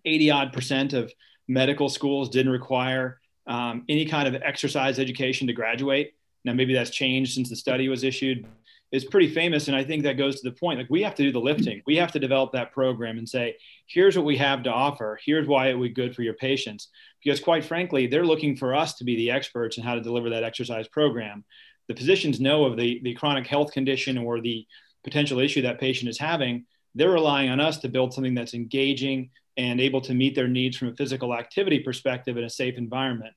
[0.06, 1.12] 80 odd percent of
[1.48, 6.14] medical schools didn't require um, any kind of exercise education to graduate.
[6.44, 8.48] Now maybe that's changed since the study was issued.
[8.92, 10.80] It's pretty famous, and I think that goes to the point.
[10.80, 11.82] Like we have to do the lifting.
[11.86, 13.56] We have to develop that program and say,
[13.88, 15.18] here's what we have to offer.
[15.24, 16.90] Here's why it would be good for your patients.
[17.24, 20.30] Because quite frankly, they're looking for us to be the experts in how to deliver
[20.32, 21.46] that exercise program
[21.92, 24.66] the physicians know of the, the chronic health condition or the
[25.04, 29.30] potential issue that patient is having, they're relying on us to build something that's engaging
[29.58, 33.34] and able to meet their needs from a physical activity perspective in a safe environment.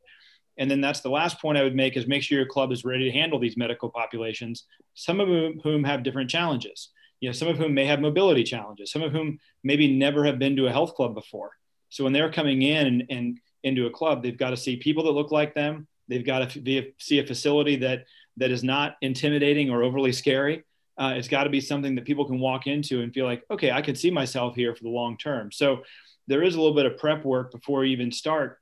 [0.58, 2.84] And then that's the last point I would make is make sure your club is
[2.84, 4.64] ready to handle these medical populations,
[4.94, 5.28] some of
[5.62, 6.90] whom have different challenges.
[7.20, 10.38] You know, some of whom may have mobility challenges, some of whom maybe never have
[10.38, 11.52] been to a health club before.
[11.88, 15.04] So when they're coming in and, and into a club, they've got to see people
[15.04, 15.86] that look like them.
[16.08, 18.04] They've got to be, see a facility that
[18.36, 20.64] that is not intimidating or overly scary.
[20.98, 23.70] Uh, it's got to be something that people can walk into and feel like, okay,
[23.70, 25.50] I can see myself here for the long term.
[25.50, 25.82] So
[26.26, 28.58] there is a little bit of prep work before you even start,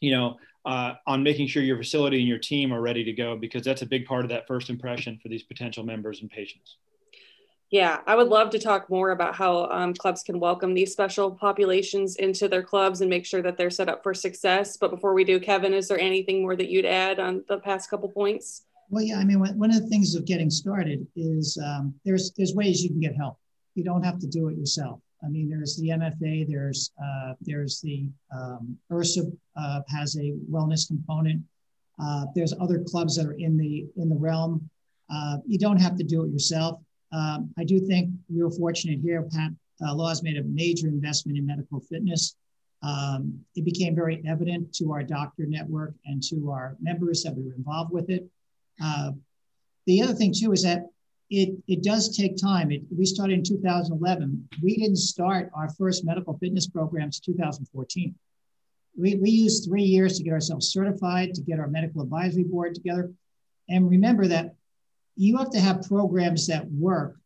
[0.00, 3.36] you know, uh, on making sure your facility and your team are ready to go
[3.36, 6.76] because that's a big part of that first impression for these potential members and patients.
[7.70, 11.30] Yeah, I would love to talk more about how um, clubs can welcome these special
[11.30, 14.76] populations into their clubs and make sure that they're set up for success.
[14.76, 17.88] But before we do, Kevin, is there anything more that you'd add on the past
[17.88, 18.64] couple points?
[18.90, 22.54] Well, yeah, I mean, one of the things of getting started is um, there's there's
[22.56, 23.38] ways you can get help.
[23.76, 24.98] You don't have to do it yourself.
[25.24, 31.42] I mean, there's the MFA, there's uh, there's the um, uh, has a wellness component.
[32.02, 34.68] Uh, there's other clubs that are in the in the realm.
[35.12, 36.80] Uh, you don't have to do it yourself.
[37.12, 39.22] Um, I do think we were fortunate here.
[39.22, 39.50] Pat
[39.84, 42.36] uh, Laus made a major investment in medical fitness.
[42.82, 47.44] Um, it became very evident to our doctor network and to our members that we
[47.44, 48.26] were involved with it.
[48.82, 49.12] Uh,
[49.86, 50.84] the other thing too is that
[51.30, 52.72] it, it does take time.
[52.72, 54.48] It, we started in 2011.
[54.62, 58.14] We didn't start our first medical fitness programs 2014.
[58.98, 62.74] We, we used three years to get ourselves certified, to get our medical advisory board
[62.74, 63.12] together.
[63.68, 64.56] And remember that
[65.16, 67.16] you have to have programs that work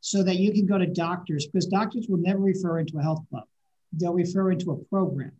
[0.00, 3.24] so that you can go to doctors because doctors will never refer into a health
[3.30, 3.44] club.
[3.92, 5.32] They'll refer into a program.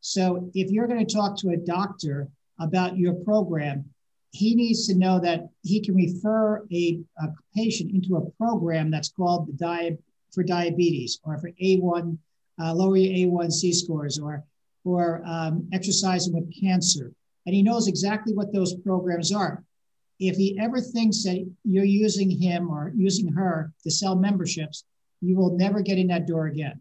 [0.00, 2.28] So if you're going to talk to a doctor
[2.60, 3.86] about your program,
[4.34, 9.10] he needs to know that he can refer a, a patient into a program that's
[9.10, 12.18] called the diet for diabetes or for A1,
[12.60, 14.42] uh, lower your A1C scores or,
[14.84, 17.12] or um, exercising with cancer.
[17.46, 19.62] And he knows exactly what those programs are.
[20.18, 24.84] If he ever thinks that you're using him or using her to sell memberships,
[25.20, 26.80] you will never get in that door again.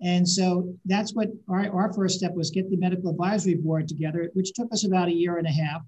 [0.00, 4.30] And so that's what our, our first step was get the medical advisory board together,
[4.34, 5.82] which took us about a year and a half.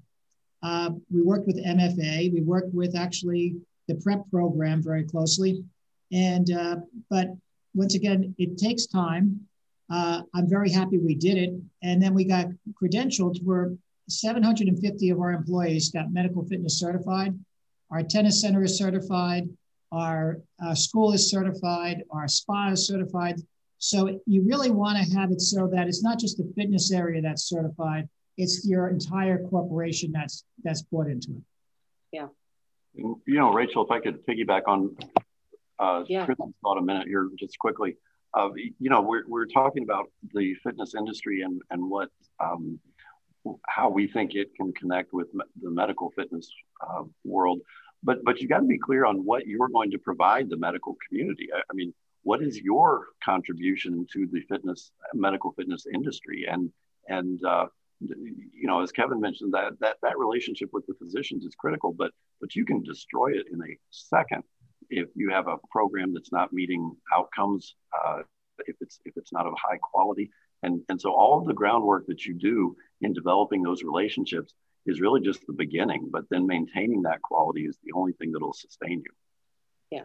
[0.62, 2.32] Uh, we worked with MFA.
[2.32, 5.64] We worked with actually the PrEP program very closely.
[6.12, 6.76] And, uh,
[7.10, 7.28] but
[7.74, 9.40] once again, it takes time.
[9.90, 11.54] Uh, I'm very happy we did it.
[11.82, 12.46] And then we got
[12.80, 13.72] credentialed where
[14.08, 17.38] 750 of our employees got medical fitness certified.
[17.90, 19.48] Our tennis center is certified.
[19.92, 22.02] Our uh, school is certified.
[22.10, 23.40] Our spa is certified.
[23.78, 27.22] So you really want to have it so that it's not just the fitness area
[27.22, 31.42] that's certified, it's your entire corporation that's that's bought into it.
[32.12, 32.28] Yeah.
[32.94, 34.96] You know, Rachel, if I could piggyback on
[35.78, 36.24] uh, yeah.
[36.24, 37.96] Kristen's thought a minute here, just quickly.
[38.34, 42.78] Uh, you know, we're, we're talking about the fitness industry and and what um,
[43.66, 46.50] how we think it can connect with me- the medical fitness
[46.86, 47.60] uh, world.
[48.02, 50.96] But but you got to be clear on what you're going to provide the medical
[51.08, 51.48] community.
[51.54, 56.46] I, I mean, what is your contribution to the fitness medical fitness industry?
[56.50, 56.70] And
[57.08, 57.66] and uh,
[58.00, 62.12] you know, as Kevin mentioned, that that that relationship with the physicians is critical, but
[62.40, 64.42] but you can destroy it in a second
[64.90, 68.20] if you have a program that's not meeting outcomes, uh,
[68.66, 70.30] if it's if it's not of high quality,
[70.62, 74.54] and and so all of the groundwork that you do in developing those relationships
[74.86, 76.08] is really just the beginning.
[76.10, 79.12] But then maintaining that quality is the only thing that'll sustain you.
[79.90, 80.02] Yeah.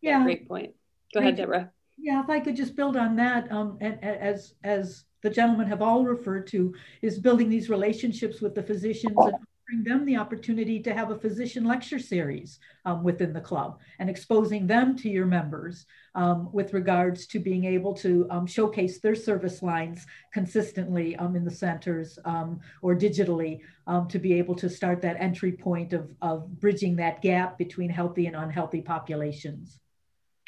[0.00, 0.22] Yeah.
[0.24, 0.74] Great point.
[1.14, 1.70] Go ahead, Deborah.
[1.96, 5.66] Yeah, if I could just build on that, um, and, and as as the gentlemen
[5.66, 9.34] have all referred to, is building these relationships with the physicians and
[9.68, 14.08] offering them the opportunity to have a physician lecture series um, within the club and
[14.08, 19.14] exposing them to your members um, with regards to being able to um, showcase their
[19.14, 24.70] service lines consistently um, in the centers um, or digitally um, to be able to
[24.70, 29.78] start that entry point of, of bridging that gap between healthy and unhealthy populations.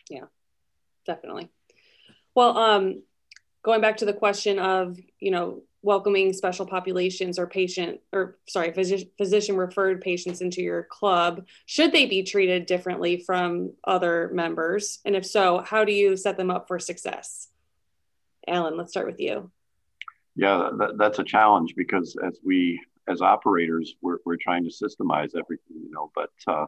[0.09, 0.25] Yeah,
[1.07, 1.51] definitely.
[2.35, 3.03] Well, um,
[3.63, 8.73] going back to the question of, you know, welcoming special populations or patient or sorry
[8.73, 14.99] physician, physician referred patients into your club should they be treated differently from other members?
[15.05, 17.49] And if so how do you set them up for success?
[18.47, 19.51] Alan let's start with you.
[20.37, 25.31] Yeah that, that's a challenge because as we as operators we're, we're trying to systemize
[25.35, 26.67] everything you know but uh,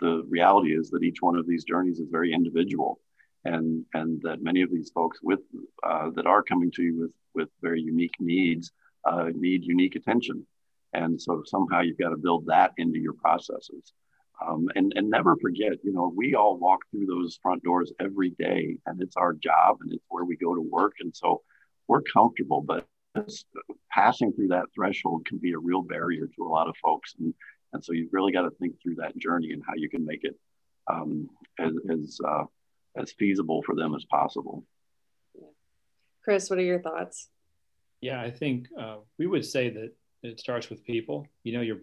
[0.00, 3.00] the reality is that each one of these journeys is very individual
[3.44, 5.40] and and that many of these folks with
[5.82, 8.72] uh, that are coming to you with with very unique needs
[9.04, 10.46] uh, need unique attention,
[10.92, 13.92] and so somehow you've got to build that into your processes,
[14.46, 18.30] um, and and never forget, you know, we all walk through those front doors every
[18.30, 21.42] day, and it's our job, and it's where we go to work, and so
[21.88, 22.86] we're comfortable, but
[23.90, 27.34] passing through that threshold can be a real barrier to a lot of folks, and
[27.72, 30.24] and so you've really got to think through that journey and how you can make
[30.24, 30.36] it
[30.88, 32.44] um, as, as uh,
[32.96, 34.64] as feasible for them as possible.
[36.22, 37.28] Chris, what are your thoughts?
[38.00, 41.26] Yeah, I think uh, we would say that it starts with people.
[41.44, 41.78] You know, your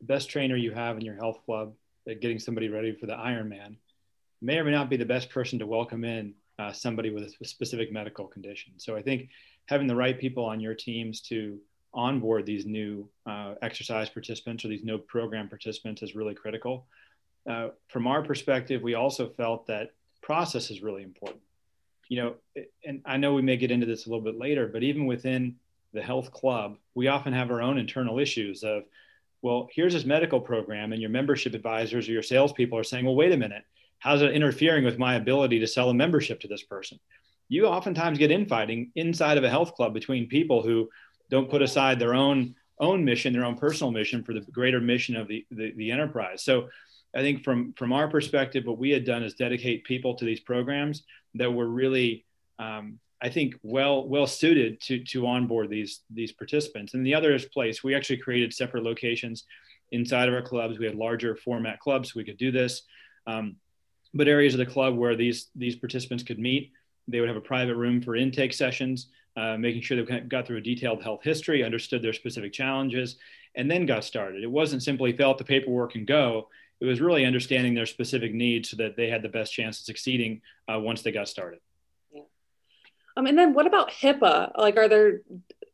[0.00, 1.74] best trainer you have in your health club
[2.08, 3.76] at getting somebody ready for the Ironman
[4.40, 7.44] may or may not be the best person to welcome in uh, somebody with a
[7.44, 8.72] specific medical condition.
[8.78, 9.28] So I think
[9.66, 11.58] having the right people on your teams to
[11.94, 16.86] onboard these new uh, exercise participants or these new program participants is really critical.
[17.48, 19.90] Uh, from our perspective, we also felt that
[20.22, 21.42] process is really important.
[22.08, 22.34] You know,
[22.84, 25.56] and I know we may get into this a little bit later, but even within
[25.92, 28.84] the health club, we often have our own internal issues of,
[29.40, 33.14] well, here's this medical program, and your membership advisors or your salespeople are saying, well,
[33.14, 33.64] wait a minute,
[33.98, 36.98] how's it interfering with my ability to sell a membership to this person?
[37.48, 40.88] You oftentimes get infighting inside of a health club between people who
[41.30, 45.14] don't put aside their own own mission, their own personal mission for the greater mission
[45.16, 46.42] of the, the, the enterprise.
[46.42, 46.68] So
[47.14, 50.40] I think from from our perspective, what we had done is dedicate people to these
[50.40, 52.24] programs that were really,
[52.58, 56.94] um, I think, well well suited to to onboard these these participants.
[56.94, 57.84] And the other is place.
[57.84, 59.44] We actually created separate locations
[59.90, 60.78] inside of our clubs.
[60.78, 62.82] We had larger format clubs, so we could do this.
[63.26, 63.56] Um,
[64.14, 66.72] but areas of the club where these these participants could meet,
[67.08, 70.58] they would have a private room for intake sessions, uh, making sure they got through
[70.58, 73.16] a detailed health history, understood their specific challenges,
[73.54, 74.42] and then got started.
[74.42, 76.48] It wasn't simply fill out the paperwork and go
[76.82, 79.84] it was really understanding their specific needs so that they had the best chance of
[79.84, 81.60] succeeding uh, once they got started.
[82.12, 82.22] Yeah.
[83.16, 84.50] Um, and then what about HIPAA?
[84.58, 85.20] Like, are there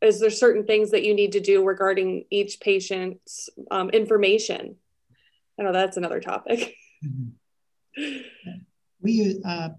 [0.03, 4.75] is there certain things that you need to do regarding each patient's um, information?
[5.59, 6.75] I know that's another topic.
[7.03, 8.17] Mm-hmm.
[9.01, 9.69] We use uh,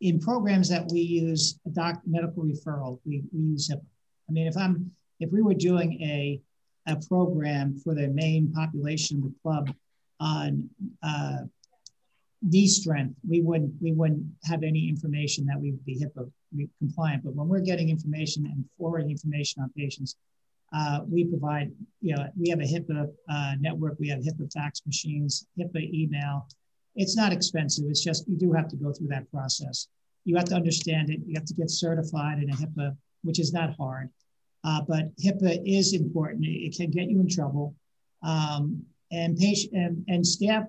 [0.00, 3.00] in programs that we use a doc medical referral.
[3.04, 3.82] We, we use HIPAA.
[4.28, 6.40] I mean, if I'm if we were doing a
[6.86, 9.74] a program for the main population of the club
[10.20, 10.68] on
[11.02, 11.38] uh,
[12.42, 16.30] knee strength, we wouldn't we wouldn't have any information that we would be HIPAA
[16.78, 17.24] compliant.
[17.24, 20.16] But when we're getting information and forwarding information on patients,
[20.72, 24.82] uh, we provide you know we have a HIPAA uh, network, we have HIPAA fax
[24.86, 26.46] machines, HIPAA email.
[26.96, 27.84] It's not expensive.
[27.88, 29.88] It's just you do have to go through that process.
[30.24, 31.20] You have to understand it.
[31.26, 34.10] You have to get certified in a HIPAA, which is not hard.
[34.64, 36.44] Uh, but HIPAA is important.
[36.44, 37.74] It can get you in trouble.
[38.22, 40.64] Um, and patient and, and staff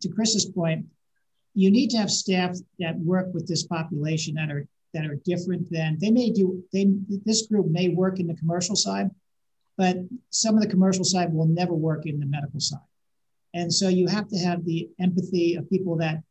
[0.00, 0.84] to chris's point
[1.54, 5.70] you need to have staff that work with this population that are that are different
[5.70, 6.86] than they may do they
[7.24, 9.10] this group may work in the commercial side
[9.76, 9.98] but
[10.30, 12.80] some of the commercial side will never work in the medical side.
[13.54, 16.22] And so you have to have the empathy of people that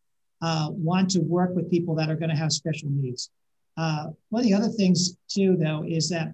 [0.42, 3.30] uh, want to work with people that are going to have special needs.
[3.78, 6.34] Uh, one of the other things too though is that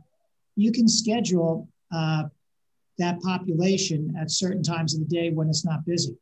[0.55, 2.23] you can schedule uh,
[3.01, 6.15] that population at certain times of the day when it's not busy.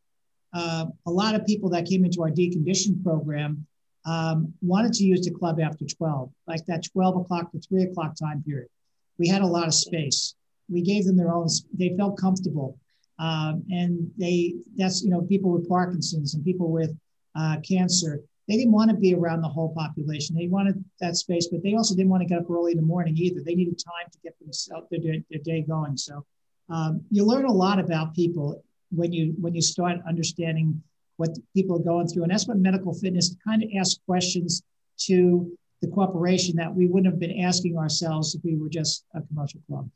[0.53, 3.65] Uh, a lot of people that came into our deconditioned program
[4.05, 8.15] um, wanted to use the club after 12, like that 12 o'clock to 3 o'clock
[8.15, 8.69] time period.
[9.17, 10.35] We had a lot of space.
[10.69, 12.77] We gave them their own, they felt comfortable.
[13.19, 16.95] Um, and they, that's, you know, people with Parkinson's and people with
[17.35, 20.35] uh, cancer, they didn't want to be around the whole population.
[20.35, 22.83] They wanted that space, but they also didn't want to get up early in the
[22.83, 23.41] morning either.
[23.41, 24.99] They needed time to get themselves their,
[25.29, 25.97] their day going.
[25.97, 26.25] So
[26.69, 30.81] um, you learn a lot about people when you when you start understanding
[31.17, 34.63] what people are going through, and that's what medical fitness kind of asks questions
[34.97, 35.51] to
[35.81, 39.59] the corporation that we wouldn't have been asking ourselves if we were just a commercial
[39.67, 39.89] club.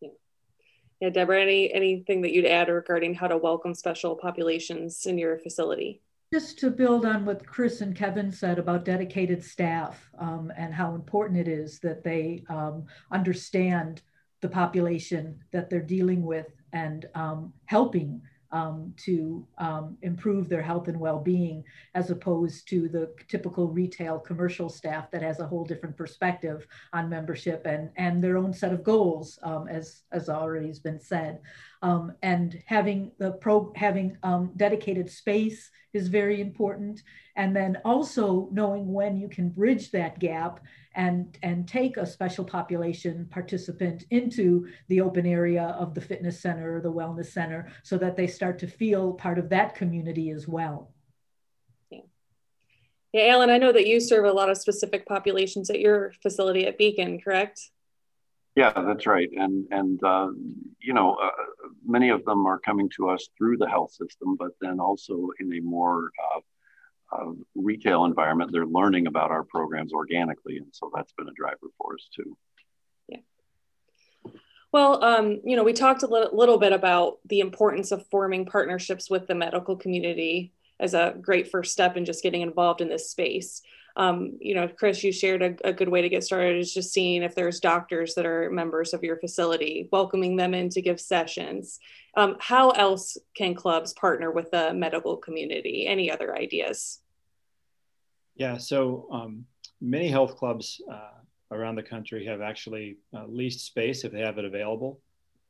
[0.00, 0.10] Yeah,
[1.00, 5.38] yeah Deborah, any anything that you'd add regarding how to welcome special populations in your
[5.38, 6.00] facility?
[6.32, 10.94] Just to build on what Chris and Kevin said about dedicated staff um, and how
[10.94, 14.00] important it is that they um, understand
[14.42, 18.20] the population that they're dealing with and um, helping
[18.52, 21.64] um, to um, improve their health and well-being
[21.94, 27.08] as opposed to the typical retail commercial staff that has a whole different perspective on
[27.08, 31.40] membership and, and their own set of goals um, as, as already has been said.
[31.80, 37.02] Um, and having the pro having um, dedicated space is very important
[37.36, 40.60] and then also knowing when you can bridge that gap
[40.94, 46.76] and, and take a special population participant into the open area of the fitness center
[46.76, 50.46] or the wellness center so that they start to feel part of that community as
[50.46, 50.92] well.
[51.90, 52.00] Yeah,
[53.12, 56.66] yeah Alan, I know that you serve a lot of specific populations at your facility
[56.66, 57.60] at Beacon, correct?
[58.54, 59.30] Yeah, that's right.
[59.34, 60.28] And, and uh,
[60.78, 61.30] you know, uh,
[61.86, 65.54] many of them are coming to us through the health system, but then also in
[65.54, 66.40] a more uh,
[67.12, 70.56] uh, retail environment, they're learning about our programs organically.
[70.56, 72.36] And so that's been a driver for us too.
[73.08, 73.18] Yeah.
[74.72, 79.10] Well, um, you know, we talked a little, bit about the importance of forming partnerships
[79.10, 83.10] with the medical community as a great first step in just getting involved in this
[83.10, 83.60] space.
[83.94, 86.94] Um, you know, Chris, you shared a, a, good way to get started is just
[86.94, 90.98] seeing if there's doctors that are members of your facility, welcoming them in to give
[90.98, 91.78] sessions.
[92.16, 95.86] Um, how else can clubs partner with the medical community?
[95.86, 97.01] Any other ideas?
[98.34, 99.44] Yeah, so um,
[99.80, 104.38] many health clubs uh, around the country have actually uh, leased space if they have
[104.38, 105.00] it available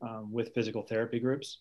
[0.00, 1.58] um, with physical therapy groups.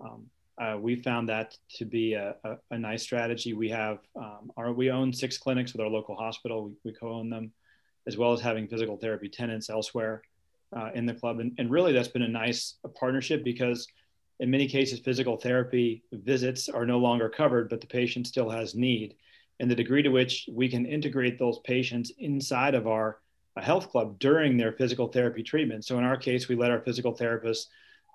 [0.00, 0.26] Um,
[0.60, 3.52] uh, we found that to be a, a, a nice strategy.
[3.52, 6.64] We have um, our, we own six clinics with our local hospital.
[6.64, 7.52] We, we, co-own them,
[8.06, 10.22] as well as having physical therapy tenants elsewhere
[10.76, 11.40] uh, in the club.
[11.40, 13.86] And, and really, that's been a nice partnership because
[14.40, 18.74] in many cases, physical therapy visits are no longer covered, but the patient still has
[18.74, 19.14] need
[19.62, 23.20] and the degree to which we can integrate those patients inside of our
[23.56, 25.84] health club during their physical therapy treatment.
[25.84, 27.66] So in our case, we let our physical therapists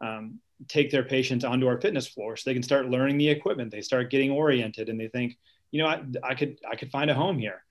[0.03, 3.71] um, take their patients onto our fitness floor so they can start learning the equipment.
[3.71, 5.37] They start getting oriented and they think,
[5.71, 7.63] you know, I, I could I could find a home here.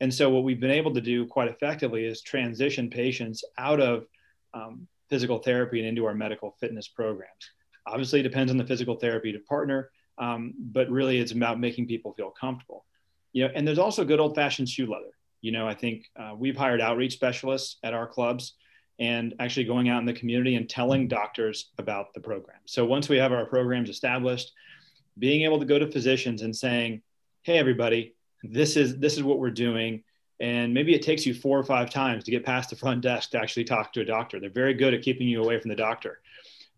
[0.00, 4.06] And so what we've been able to do quite effectively is transition patients out of
[4.54, 7.50] um, physical therapy and into our medical fitness programs.
[7.86, 11.86] Obviously, it depends on the physical therapy to partner, um, but really it's about making
[11.86, 12.86] people feel comfortable
[13.32, 15.12] you know, and there's also good old fashioned shoe leather.
[15.40, 18.54] You know, I think uh, we've hired outreach specialists at our clubs
[18.98, 22.58] and actually going out in the community and telling doctors about the program.
[22.66, 24.52] So once we have our programs established,
[25.18, 27.02] being able to go to physicians and saying,
[27.42, 30.02] "Hey, everybody, this is this is what we're doing."
[30.40, 33.30] And maybe it takes you four or five times to get past the front desk
[33.30, 34.40] to actually talk to a doctor.
[34.40, 36.20] They're very good at keeping you away from the doctor.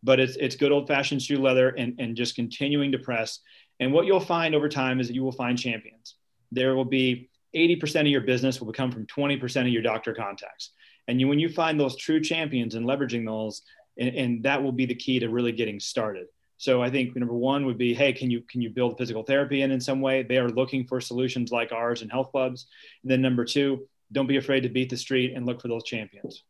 [0.02, 3.38] But it's, it's good old fashioned shoe leather and, and just continuing to press.
[3.78, 6.16] And what you'll find over time is that you will find champions
[6.52, 10.70] there will be 80% of your business will come from 20% of your doctor contacts.
[11.08, 13.62] And you, when you find those true champions and leveraging those,
[13.98, 16.26] and, and, that will be the key to really getting started.
[16.56, 19.62] So I think number one would be, hey, can you can you build physical therapy
[19.62, 20.22] in in some way?
[20.22, 22.68] They are looking for solutions like ours in health clubs.
[23.02, 25.84] And then number two, don't be afraid to beat the street and look for those
[25.84, 26.44] champions.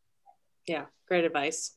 [0.67, 1.75] Yeah, great advice.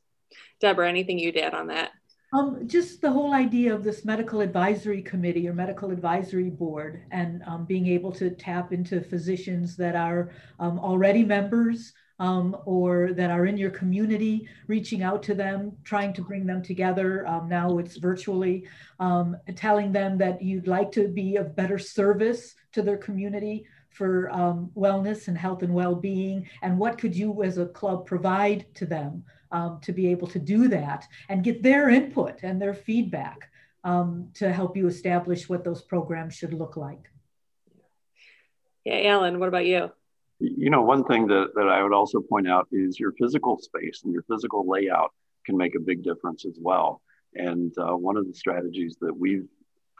[0.61, 1.93] Deborah, anything you'd add on that?
[2.37, 7.43] Um, just the whole idea of this medical advisory committee or medical advisory board and
[7.47, 13.31] um, being able to tap into physicians that are um, already members um, or that
[13.31, 17.27] are in your community, reaching out to them, trying to bring them together.
[17.27, 18.67] Um, now it's virtually,
[19.01, 24.29] um, telling them that you'd like to be of better service to their community for
[24.77, 29.25] wellness and health and well-being, and what could you as a club provide to them
[29.53, 33.51] um, to be able to do that and get their input and their feedback
[33.85, 37.11] um, to help you establish what those programs should look like.
[38.85, 39.91] Yeah, Alan, what about you?
[40.39, 44.03] You know, one thing that, that I would also point out is your physical space
[44.05, 45.13] and your physical layout
[45.45, 47.01] can make a big difference as well.
[47.35, 49.49] And uh, one of the strategies that we've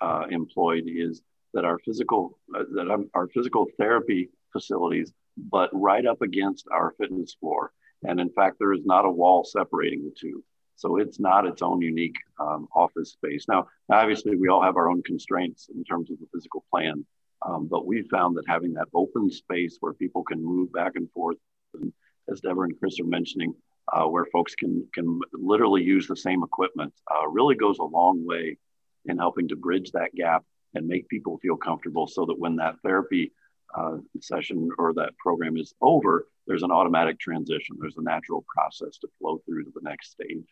[0.03, 1.23] uh, employed is
[1.55, 7.35] that our physical uh, that our physical therapy facilities, but right up against our fitness
[7.39, 7.73] floor,
[8.05, 10.45] and in fact, there is not a wall separating the two.
[10.77, 13.47] So it's not its own unique um, office space.
[13.49, 17.07] Now, obviously, we all have our own constraints in terms of the physical plan,
[17.47, 21.11] Um, but we found that having that open space where people can move back and
[21.13, 21.37] forth,
[21.75, 21.93] and
[22.31, 23.55] as Deborah and Chris are mentioning,
[23.93, 28.25] uh, where folks can can literally use the same equipment, uh, really goes a long
[28.25, 28.57] way
[29.05, 30.43] in helping to bridge that gap
[30.75, 33.33] and make people feel comfortable, so that when that therapy
[33.79, 37.77] uh, session or that program is over, there's an automatic transition.
[37.81, 40.47] There's a natural process to flow through to the next stage.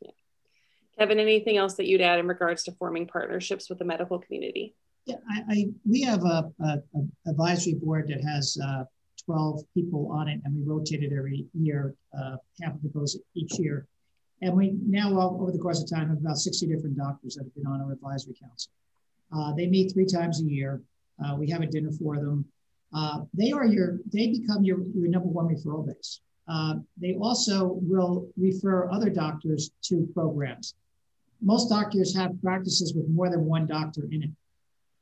[0.00, 0.10] Yeah.
[0.98, 4.74] Kevin, anything else that you'd add in regards to forming partnerships with the medical community?
[5.06, 8.84] Yeah, I, I we have a, a, a, advisory board that has uh,
[9.26, 11.94] 12 people on it, and we rotate it every year.
[12.16, 13.86] Uh, half of it goes each year.
[14.42, 17.54] And we now, over the course of time, have about 60 different doctors that have
[17.54, 18.72] been on our advisory council.
[19.34, 20.82] Uh, they meet three times a year.
[21.24, 22.44] Uh, we have a dinner for them.
[22.94, 26.20] Uh, they are your, they become your, your number one referral base.
[26.46, 30.74] Uh, they also will refer other doctors to programs
[31.44, 34.30] most doctors have practices with more than one doctor in it.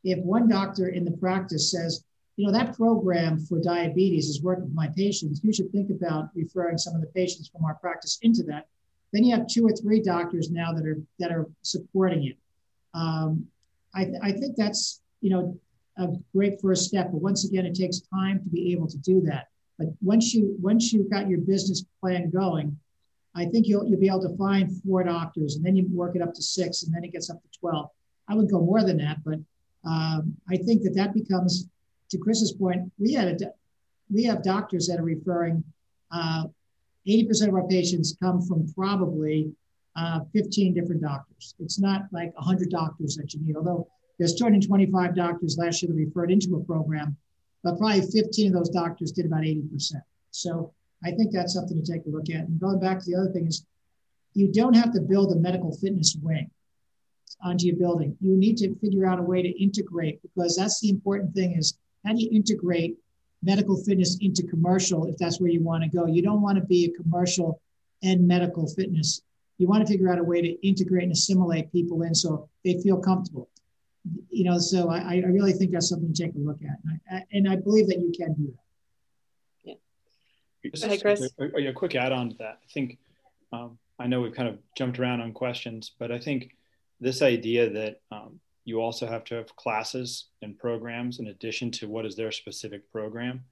[0.05, 2.05] If one doctor in the practice says,
[2.37, 6.31] you know, that program for diabetes is working with my patients, you should think about
[6.35, 8.67] referring some of the patients from our practice into that.
[9.13, 12.37] Then you have two or three doctors now that are that are supporting it.
[12.95, 13.47] Um,
[13.95, 15.59] I, th- I think that's you know
[15.99, 19.21] a great first step, but once again, it takes time to be able to do
[19.23, 19.49] that.
[19.79, 22.79] But once you once you've got your business plan going,
[23.35, 26.23] I think you'll you'll be able to find four doctors, and then you work it
[26.23, 27.91] up to six, and then it gets up to twelve.
[28.29, 29.39] I would go more than that, but
[29.85, 31.69] um, I think that that becomes,
[32.11, 33.53] to Chris's point, we had a
[34.11, 35.65] we have doctors that are referring.
[36.11, 36.45] Uh,
[37.09, 39.53] 80% of our patients come from probably
[39.97, 41.55] uh, 15 different doctors.
[41.59, 43.89] It's not like 100 doctors that you need, although
[44.23, 47.17] there's 225 doctors last year that referred into a program,
[47.65, 49.95] but probably 15 of those doctors did about 80%.
[50.31, 50.73] So
[51.05, 52.47] I think that's something to take a look at.
[52.47, 53.67] And going back to the other thing is,
[54.35, 56.49] you don't have to build a medical fitness wing
[57.43, 58.17] onto your building.
[58.21, 61.77] You need to figure out a way to integrate because that's the important thing is
[62.07, 62.97] how do you integrate
[63.43, 66.07] medical fitness into commercial if that's where you want to go.
[66.07, 67.61] You don't want to be a commercial
[68.05, 69.21] and medical fitness.
[69.59, 72.81] You want to figure out a way to integrate and assimilate people in so they
[72.81, 73.49] feel comfortable.
[74.31, 76.79] You know, so I, I really think that's something to take a look at.
[76.85, 78.55] And I, and I believe that you can do
[79.65, 79.79] that.
[80.65, 80.89] Yeah.
[80.89, 81.31] Hey, Chris.
[81.39, 82.59] A, a, a, quick add on to that.
[82.63, 82.99] I think
[83.53, 86.57] um, I know we've kind of jumped around on questions, but I think
[87.01, 91.89] this idea that um, you also have to have classes and programs in addition to
[91.89, 93.45] what is their specific program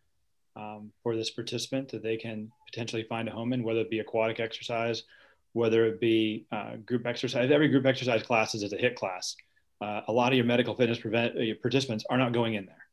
[0.56, 3.98] um, for this participant that they can potentially find a home in, whether it be
[3.98, 5.04] aquatic exercise,
[5.52, 7.50] whether it be uh, group exercise.
[7.50, 9.36] Every group exercise class is a HIIT class.
[9.80, 12.84] Uh, a lot of your medical fitness prevent, uh, participants are not going in there,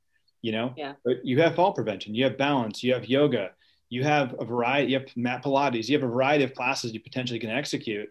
[0.41, 0.73] you know.
[0.77, 0.93] Yeah.
[1.03, 3.51] But you have fall prevention, you have balance, you have yoga,
[3.89, 6.99] you have a variety, you have mat Pilates, you have a variety of classes you
[6.99, 8.09] potentially can execute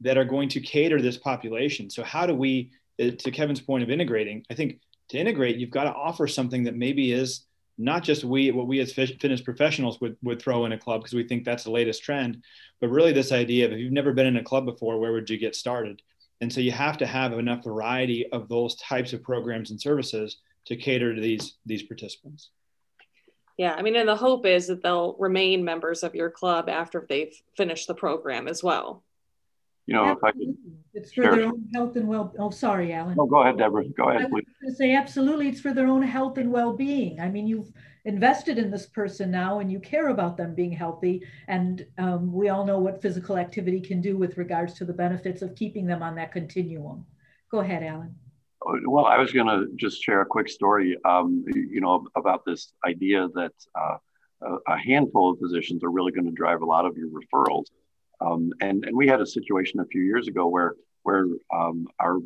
[0.00, 1.90] that are going to cater this population.
[1.90, 2.70] So how do we,
[3.00, 6.64] uh, to Kevin's point of integrating, I think to integrate, you've got to offer something
[6.64, 7.44] that maybe is
[7.78, 11.14] not just we, what we as fitness professionals would, would throw in a club because
[11.14, 12.42] we think that's the latest trend,
[12.80, 15.30] but really this idea of if you've never been in a club before, where would
[15.30, 16.02] you get started?
[16.40, 20.38] And so you have to have enough variety of those types of programs and services
[20.66, 22.50] to cater to these, these participants.
[23.56, 27.04] Yeah, I mean, and the hope is that they'll remain members of your club after
[27.08, 29.02] they've finished the program as well.
[29.86, 30.54] You know, if I could,
[30.92, 32.32] it's for their own health and well.
[32.38, 33.16] Oh, sorry, Alan.
[33.16, 33.88] No, go ahead, Deborah.
[33.88, 34.44] Go ahead, please.
[34.46, 37.18] I was going to say absolutely, it's for their own health and well-being.
[37.18, 37.72] I mean, you've
[38.08, 41.22] invested in this person now, and you care about them being healthy.
[41.46, 45.42] And um, we all know what physical activity can do with regards to the benefits
[45.42, 47.04] of keeping them on that continuum.
[47.50, 48.14] Go ahead, Alan.
[48.86, 52.72] Well, I was going to just share a quick story, um, you know, about this
[52.86, 53.98] idea that uh,
[54.66, 57.66] a handful of physicians are really going to drive a lot of your referrals.
[58.20, 62.18] Um, and, and we had a situation a few years ago where, where um, our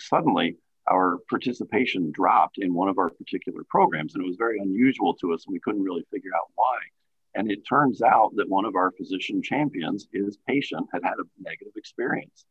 [0.00, 0.56] suddenly
[0.88, 4.14] our participation dropped in one of our particular programs.
[4.14, 6.78] And it was very unusual to us, and we couldn't really figure out why.
[7.34, 11.24] And it turns out that one of our physician champions, his patient, had had a
[11.38, 12.46] negative experience.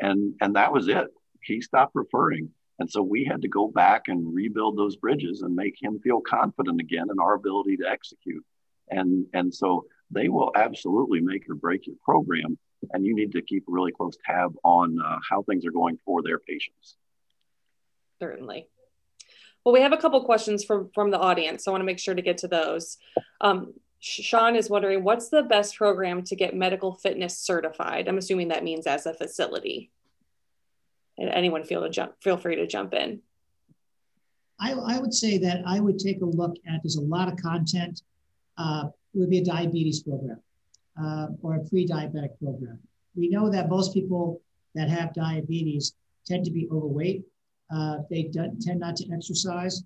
[0.00, 1.08] And, and that was it.
[1.42, 2.50] He stopped referring.
[2.78, 6.20] And so we had to go back and rebuild those bridges and make him feel
[6.20, 8.44] confident again in our ability to execute.
[8.88, 12.58] And, and so they will absolutely make or break your program.
[12.92, 15.98] And you need to keep a really close tab on uh, how things are going
[16.04, 16.96] for their patients.
[18.24, 18.68] Certainly.
[19.64, 21.64] Well, we have a couple questions from, from the audience.
[21.64, 22.96] So I want to make sure to get to those.
[23.40, 28.08] Um, Sean is wondering what's the best program to get medical fitness certified?
[28.08, 29.90] I'm assuming that means as a facility
[31.18, 33.20] and anyone feel to jump feel free to jump in
[34.60, 37.36] I, I would say that I would take a look at there's a lot of
[37.36, 38.02] content.
[38.56, 40.40] Uh, it would be a diabetes program
[41.00, 42.78] uh, or a pre-diabetic program.
[43.16, 44.40] We know that most people
[44.76, 45.94] that have diabetes
[46.24, 47.24] tend to be overweight.
[47.72, 49.82] Uh, they tend not to exercise.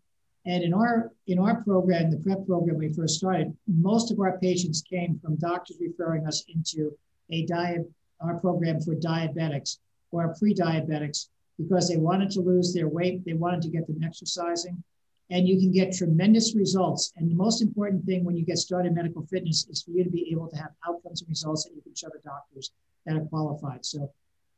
[0.47, 4.39] And in our in our program, the prep program we first started, most of our
[4.39, 6.97] patients came from doctors referring us into
[7.31, 9.79] a diet our program for diabetics
[10.11, 14.83] or pre-diabetics because they wanted to lose their weight, they wanted to get them exercising,
[15.31, 17.13] and you can get tremendous results.
[17.17, 20.05] And the most important thing when you get started in medical fitness is for you
[20.05, 22.73] to be able to have outcomes and results that you can show the doctors
[23.07, 23.85] that are qualified.
[23.85, 24.11] So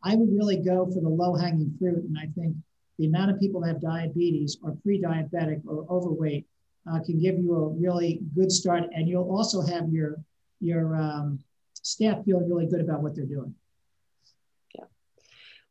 [0.02, 2.56] I would really go for the low-hanging fruit, and I think
[3.00, 6.46] the amount of people that have diabetes or pre-diabetic or overweight
[6.86, 10.16] uh, can give you a really good start, and you'll also have your
[10.60, 11.38] your um,
[11.72, 13.54] staff feeling really good about what they're doing.
[14.74, 14.84] Yeah.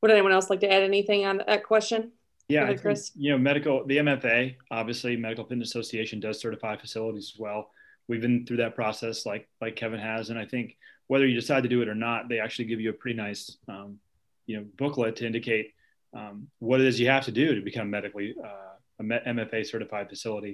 [0.01, 2.13] Would anyone else like to add anything on that question?
[2.47, 3.09] Yeah, ahead, Chris.
[3.09, 7.69] Think, you know, medical, the MFA, obviously, Medical Fitness Association does certify facilities as well.
[8.07, 11.61] We've been through that process, like like Kevin has, and I think whether you decide
[11.61, 13.99] to do it or not, they actually give you a pretty nice, um,
[14.47, 15.73] you know, booklet to indicate
[16.13, 20.09] um, what it is you have to do to become medically uh, a MFA certified
[20.09, 20.53] facility.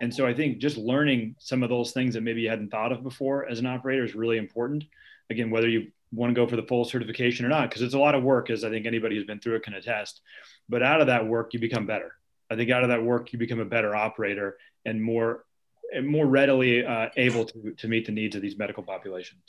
[0.00, 2.92] And so I think just learning some of those things that maybe you hadn't thought
[2.92, 4.84] of before as an operator is really important.
[5.30, 7.98] Again, whether you want to go for the full certification or not, because it's a
[7.98, 10.20] lot of work, as I think anybody who's been through it can attest.
[10.68, 12.12] But out of that work, you become better.
[12.50, 15.44] I think out of that work, you become a better operator and more
[15.92, 19.40] and more readily uh, able to, to meet the needs of these medical populations.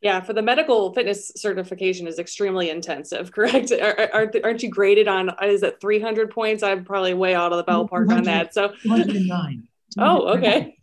[0.00, 3.70] Yeah, for the medical fitness certification is extremely intensive, correct?
[3.72, 6.62] Aren't, aren't you graded on, is it 300 points?
[6.62, 8.54] I'm probably way out of the ballpark on that.
[8.54, 9.66] So 209.
[9.98, 10.76] Oh, okay.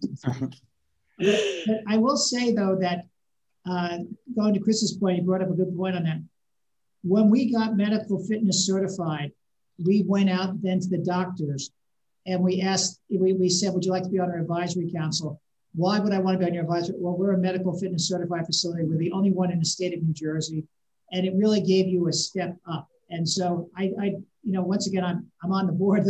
[1.87, 3.05] I will say though that
[3.65, 3.99] uh,
[4.35, 6.21] going to Chris's point, he brought up a good point on that.
[7.03, 9.31] When we got medical fitness certified,
[9.83, 11.71] we went out then to the doctors
[12.25, 15.41] and we asked, we, we said, would you like to be on our advisory council?
[15.75, 16.95] Why would I want to be on your advisory?
[16.97, 18.83] Well, we're a medical fitness certified facility.
[18.83, 20.63] We're the only one in the state of New Jersey.
[21.11, 22.87] And it really gave you a step up.
[23.09, 24.05] And so I, I
[24.43, 26.07] you know, once again, I'm, I'm on the board of,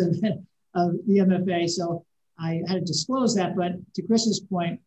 [0.75, 1.69] of the MFA.
[1.69, 2.05] So
[2.39, 3.55] I had to disclose that.
[3.55, 4.79] But to Chris's point,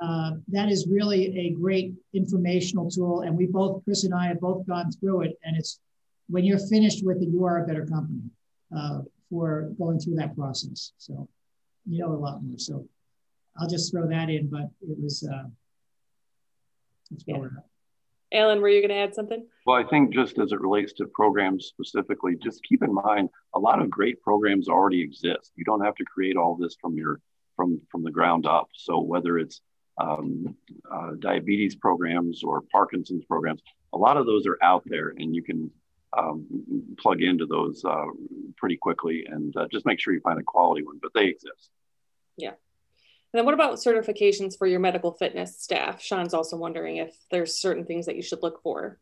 [0.00, 3.22] uh, that is really a great informational tool.
[3.22, 5.38] And we both, Chris and I have both gone through it.
[5.44, 5.80] And it's
[6.28, 8.22] when you're finished with it, you are a better company
[8.74, 10.92] uh, for going through that process.
[10.98, 11.28] So
[11.86, 12.58] you know a lot more.
[12.58, 12.86] So
[13.58, 15.48] I'll just throw that in, but it was, uh,
[17.26, 17.48] yeah.
[18.32, 19.44] Alan, were you going to add something?
[19.66, 23.58] Well, I think just as it relates to programs specifically, just keep in mind a
[23.58, 25.52] lot of great programs already exist.
[25.56, 27.20] You don't have to create all this from your
[27.56, 28.68] from from the ground up.
[28.72, 29.60] So whether it's
[29.98, 30.54] um,
[30.90, 35.42] uh, diabetes programs or Parkinson's programs, a lot of those are out there, and you
[35.42, 35.70] can
[36.16, 36.46] um,
[36.98, 38.06] plug into those uh,
[38.56, 40.98] pretty quickly and uh, just make sure you find a quality one.
[41.02, 41.70] But they exist.
[42.36, 42.52] Yeah.
[43.32, 46.02] And then what about certifications for your medical fitness staff?
[46.02, 48.98] Sean's also wondering if there's certain things that you should look for.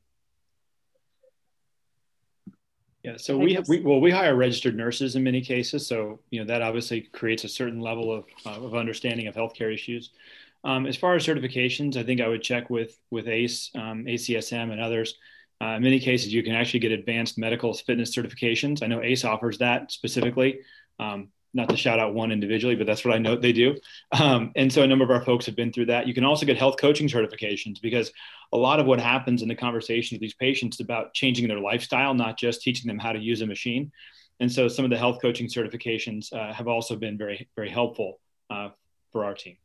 [3.03, 6.47] Yeah, so we, we well we hire registered nurses in many cases, so you know
[6.47, 10.11] that obviously creates a certain level of, uh, of understanding of healthcare issues.
[10.65, 14.73] Um, as far as certifications, I think I would check with with ACE, um, ACSM,
[14.73, 15.15] and others.
[15.61, 18.83] Uh, in many cases, you can actually get advanced medical fitness certifications.
[18.83, 20.61] I know ACE offers that specifically.
[20.99, 23.77] Um, not to shout out one individually, but that's what I know they do.
[24.19, 26.07] Um, and so a number of our folks have been through that.
[26.07, 28.11] You can also get health coaching certifications because
[28.53, 32.15] a lot of what happens in the conversations with these patients about changing their lifestyle,
[32.15, 33.93] not just teaching them how to use a machine.
[34.41, 38.21] And so some of the health coaching certifications uh, have also been very, very helpful
[38.49, 38.71] uh,
[39.13, 39.57] for our team.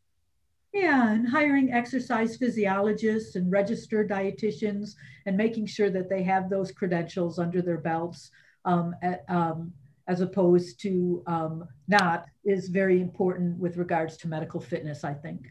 [0.74, 4.96] Yeah, and hiring exercise physiologists and registered dietitians
[5.28, 8.32] and making sure that they have those credentials under their belts
[8.66, 9.72] um, at, um,
[10.08, 15.48] as opposed to um, not is very important with regards to medical fitness, I think.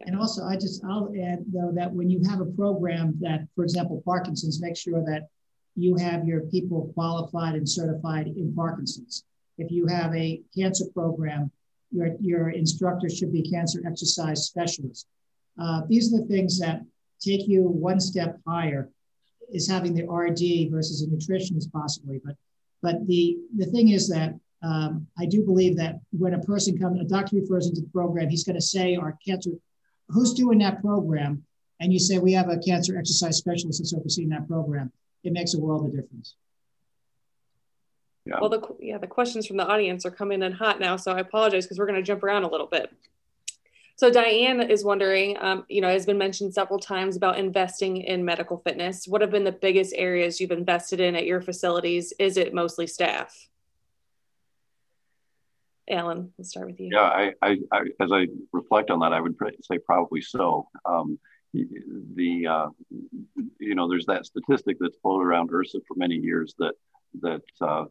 [0.00, 3.64] And also, I just, I'll add though that when you have a program that, for
[3.64, 5.28] example, Parkinson's, make sure that
[5.74, 9.24] you have your people qualified and certified in Parkinson's.
[9.58, 11.50] If you have a cancer program,
[11.90, 15.06] your, your instructor should be cancer exercise specialist.
[15.60, 16.82] Uh, these are the things that
[17.20, 18.90] take you one step higher
[19.50, 22.34] is having the RD versus a nutritionist possibly, but
[22.82, 27.00] but the, the thing is that um, I do believe that when a person comes,
[27.00, 29.50] a doctor refers into the program, he's going to say, our cancer,
[30.08, 31.44] who's doing that program?
[31.80, 34.92] And you say, we have a cancer exercise specialist that's overseeing that program.
[35.24, 36.36] It makes a world of difference.
[38.24, 38.40] Yeah.
[38.40, 41.20] Well, the, yeah, the questions from the audience are coming in hot now, so I
[41.20, 42.92] apologize because we're going to jump around a little bit.
[43.96, 48.26] So Diane is wondering, um, you know, has been mentioned several times about investing in
[48.26, 49.08] medical fitness.
[49.08, 52.12] What have been the biggest areas you've invested in at your facilities?
[52.18, 53.34] Is it mostly staff?
[55.88, 56.90] Alan, let's start with you.
[56.92, 60.68] Yeah, I, I, I as I reflect on that, I would say probably so.
[60.84, 61.18] Um,
[61.54, 62.66] the uh,
[63.58, 66.74] you know, there's that statistic that's floated around IHRSA for many years that
[67.22, 67.84] that uh,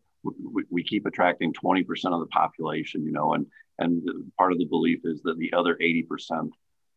[0.54, 3.46] we, we keep attracting 20% of the population, you know, and,
[3.80, 4.02] and
[4.38, 6.50] part of the belief is that the other 80%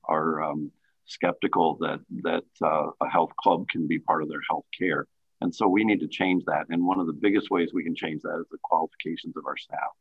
[0.05, 0.71] are um,
[1.07, 5.07] skeptical that, that uh, a health club can be part of their health care.
[5.41, 6.67] And so we need to change that.
[6.71, 9.57] And one of the biggest ways we can change that is the qualifications of our
[9.57, 9.93] staff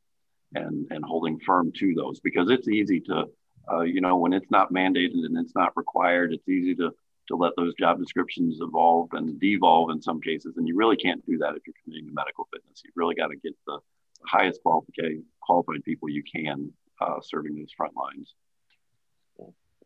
[0.55, 3.25] and, and holding firm to those because it's easy to,
[3.71, 6.91] uh, you know, when it's not mandated and it's not required, it's easy to
[7.27, 10.55] to let those job descriptions evolve and devolve in some cases.
[10.57, 12.81] And you really can't do that if you're committing to medical fitness.
[12.83, 13.79] You've really got to get the
[14.25, 16.71] highest qualified qualified people you can
[17.01, 18.33] uh, serving those front lines.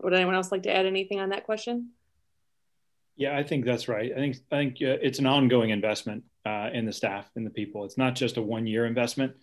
[0.01, 1.91] Would anyone else like to add anything on that question?
[3.15, 4.11] Yeah, I think that's right.
[4.11, 7.51] I think I think uh, it's an ongoing investment uh, in the staff and the
[7.51, 7.85] people.
[7.85, 9.33] It's not just a one-year investment.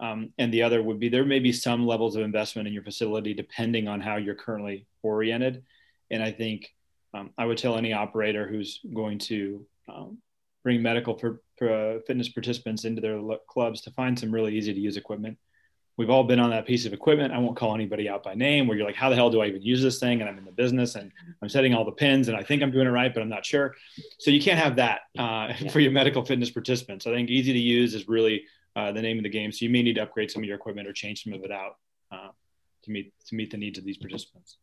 [0.00, 2.82] Um, and the other would be there may be some levels of investment in your
[2.82, 5.62] facility depending on how you're currently oriented.
[6.10, 6.74] And I think
[7.14, 10.18] um, I would tell any operator who's going to um,
[10.62, 14.72] bring medical for, for, uh, fitness participants into their clubs to find some really easy
[14.72, 15.38] to use equipment.
[15.98, 17.34] We've all been on that piece of equipment.
[17.34, 19.46] I won't call anybody out by name where you're like, how the hell do I
[19.46, 20.20] even use this thing?
[20.20, 22.70] And I'm in the business and I'm setting all the pins and I think I'm
[22.70, 23.74] doing it right, but I'm not sure.
[24.18, 25.68] So you can't have that uh, yeah.
[25.70, 27.06] for your medical fitness participants.
[27.06, 28.44] I think easy to use is really
[28.74, 29.52] uh, the name of the game.
[29.52, 31.52] So you may need to upgrade some of your equipment or change some of it
[31.52, 31.76] out
[32.10, 32.28] uh,
[32.84, 34.56] to meet to meet the needs of these participants.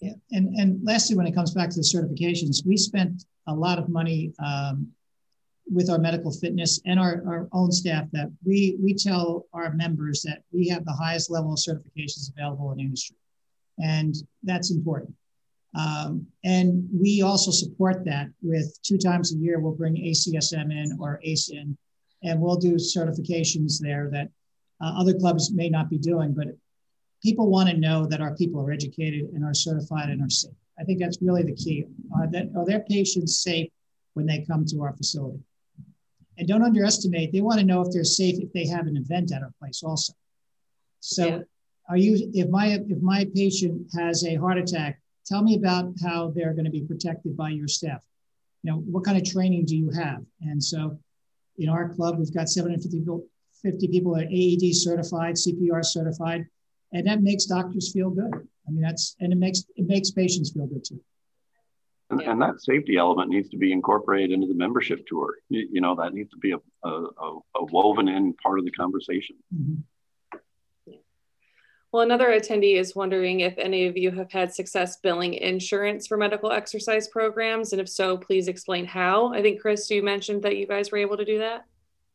[0.00, 3.78] Yeah, and and lastly, when it comes back to the certifications, we spent a lot
[3.78, 4.88] of money um,
[5.70, 10.22] with our medical fitness and our, our own staff that we we tell our members
[10.22, 13.16] that we have the highest level of certifications available in industry,
[13.78, 15.14] and that's important.
[15.78, 20.96] Um, and we also support that with two times a year we'll bring ACSM in
[20.98, 21.76] or ACE in,
[22.24, 24.30] and we'll do certifications there that
[24.82, 26.48] uh, other clubs may not be doing, but
[27.22, 30.52] people want to know that our people are educated and are certified and are safe.
[30.78, 31.84] I think that's really the key.
[32.16, 33.70] Are, that, are their patients safe
[34.14, 35.40] when they come to our facility?
[36.38, 39.32] And don't underestimate, they want to know if they're safe if they have an event
[39.32, 40.14] at our place also.
[41.00, 41.38] So yeah.
[41.88, 46.30] are you if my if my patient has a heart attack, tell me about how
[46.34, 48.02] they're going to be protected by your staff.
[48.62, 50.22] You know, what kind of training do you have?
[50.40, 50.98] And so
[51.58, 53.26] in our club, we've got 750 people,
[53.62, 56.46] 50 people that are AED certified, CPR certified
[56.92, 58.32] and that makes doctors feel good.
[58.34, 61.00] I mean, that's and it makes it makes patients feel good too.
[62.10, 65.36] And, and that safety element needs to be incorporated into the membership tour.
[65.48, 67.08] You, you know, that needs to be a, a,
[67.56, 69.36] a, woven in part of the conversation.
[69.54, 69.74] Mm-hmm.
[71.92, 76.16] Well, another attendee is wondering if any of you have had success billing insurance for
[76.16, 79.32] medical exercise programs, and if so, please explain how.
[79.32, 81.64] I think Chris, you mentioned that you guys were able to do that.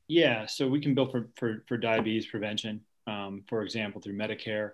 [0.08, 4.72] Yeah, so we can bill for for, for diabetes prevention um, for example, through Medicare.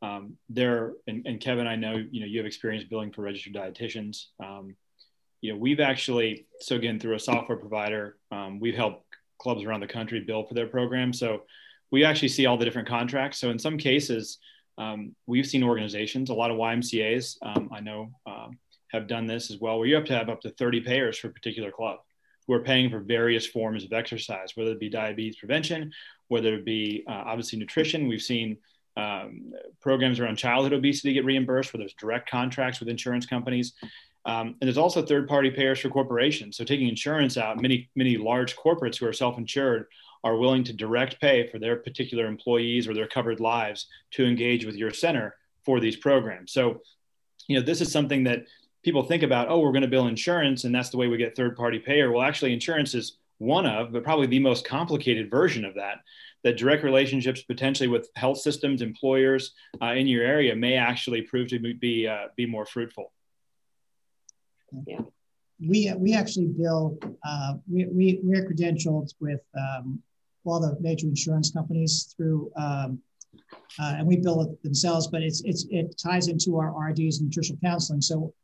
[0.00, 3.54] Um, there, and, and, Kevin, I know you know you have experience billing for registered
[3.54, 4.26] dietitians.
[4.42, 4.74] Um,
[5.40, 9.04] you know, we've actually so again through a software provider, um, we've helped
[9.38, 11.12] clubs around the country bill for their program.
[11.12, 11.42] So
[11.90, 13.38] we actually see all the different contracts.
[13.38, 14.38] So in some cases,
[14.78, 18.10] um, we've seen organizations, a lot of YMCA's, um, I know,
[18.92, 21.28] have done this as well, where you have to have up to 30 payers for
[21.28, 21.98] a particular club
[22.46, 25.92] who are paying for various forms of exercise, whether it be diabetes prevention,
[26.32, 28.08] whether it be uh, obviously nutrition.
[28.08, 28.56] We've seen
[28.96, 33.74] um, programs around childhood obesity get reimbursed, where there's direct contracts with insurance companies.
[34.24, 36.56] Um, and there's also third-party payers for corporations.
[36.56, 39.86] So taking insurance out, many many large corporates who are self-insured
[40.24, 43.80] are willing to direct pay for their particular employees or their covered lives
[44.12, 46.52] to engage with your center for these programs.
[46.52, 46.80] So,
[47.48, 48.40] you know, this is something that
[48.86, 51.36] people think about, oh, we're going to bill insurance and that's the way we get
[51.36, 52.10] third party payer.
[52.10, 55.98] Well, actually, insurance is one of, but probably the most complicated version of that.
[56.44, 61.48] That direct relationships potentially with health systems, employers uh, in your area may actually prove
[61.48, 63.12] to be uh, be more fruitful.
[64.86, 65.00] Yeah,
[65.60, 66.98] we we actually bill.
[67.24, 70.02] Uh, we we we're credentialed with um,
[70.44, 72.50] all the major insurance companies through.
[72.56, 73.00] Um,
[73.80, 77.28] uh, and we bill it themselves, but it's, it's, it ties into our RDs and
[77.28, 78.02] nutritional counseling.
[78.02, 78.34] So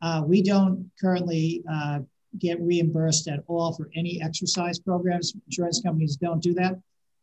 [0.00, 2.00] uh, we don't currently uh,
[2.38, 5.34] get reimbursed at all for any exercise programs.
[5.46, 6.78] Insurance companies don't do that.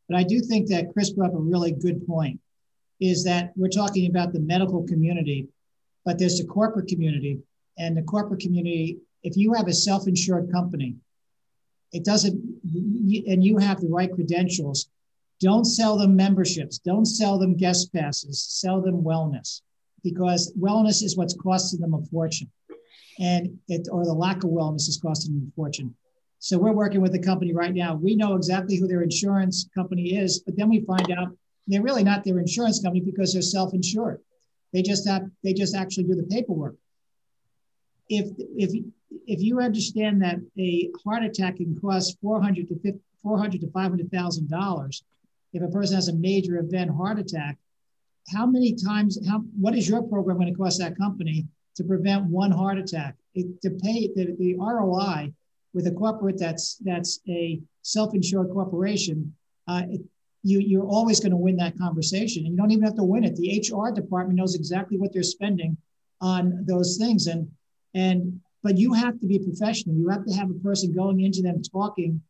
[0.07, 2.39] But I do think that Chris brought up a really good point
[2.99, 5.47] is that we're talking about the medical community,
[6.03, 7.39] but there's the corporate community.
[7.77, 10.95] And the corporate community, if you have a self insured company,
[11.93, 12.33] it doesn't,
[12.63, 14.89] and you have the right credentials,
[15.39, 19.61] don't sell them memberships, don't sell them guest passes, sell them wellness
[20.03, 22.49] because wellness is what's costing them a fortune
[23.19, 25.95] and it or the lack of wellness is costing them a fortune.
[26.39, 27.95] So we're working with a company right now.
[27.95, 32.03] We know exactly who their insurance company is, but then we find out they're really
[32.03, 34.21] not their insurance company because they're self-insured.
[34.71, 36.75] They just have they just actually do the paperwork.
[38.09, 38.83] If if
[39.25, 43.71] if you understand that a heart attack can cost four hundred to four hundred to
[43.71, 45.03] five hundred thousand dollars.
[45.53, 47.57] If a person has a major event heart attack,
[48.33, 49.17] how many times?
[49.27, 51.47] How what is your program going to cost that company
[51.77, 53.15] to prevent one heart attack?
[53.33, 55.31] It, to pay the, the ROI
[55.73, 59.35] with a corporate that's that's a self-insured corporation,
[59.67, 60.01] uh, it,
[60.43, 63.23] you you're always going to win that conversation, and you don't even have to win
[63.23, 63.35] it.
[63.35, 65.77] The HR department knows exactly what they're spending
[66.19, 67.49] on those things, and
[67.93, 69.95] and but you have to be professional.
[69.95, 72.21] You have to have a person going into them talking,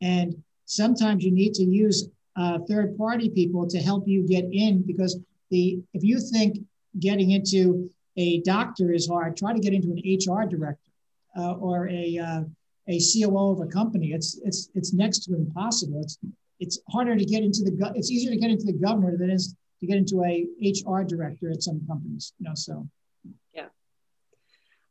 [0.00, 5.18] and sometimes you need to use uh, third-party people to help you get in because
[5.50, 6.58] the if you think
[7.00, 10.90] getting into a doctor is hard, try to get into an HR director
[11.36, 12.42] uh, or a uh,
[12.88, 14.12] a COO of a company.
[14.12, 16.00] It's it's it's next to impossible.
[16.02, 16.18] It's
[16.60, 19.34] it's harder to get into the it's easier to get into the governor than it
[19.34, 22.32] is to get into a HR director at some companies.
[22.38, 22.88] You know, so
[23.52, 23.66] yeah.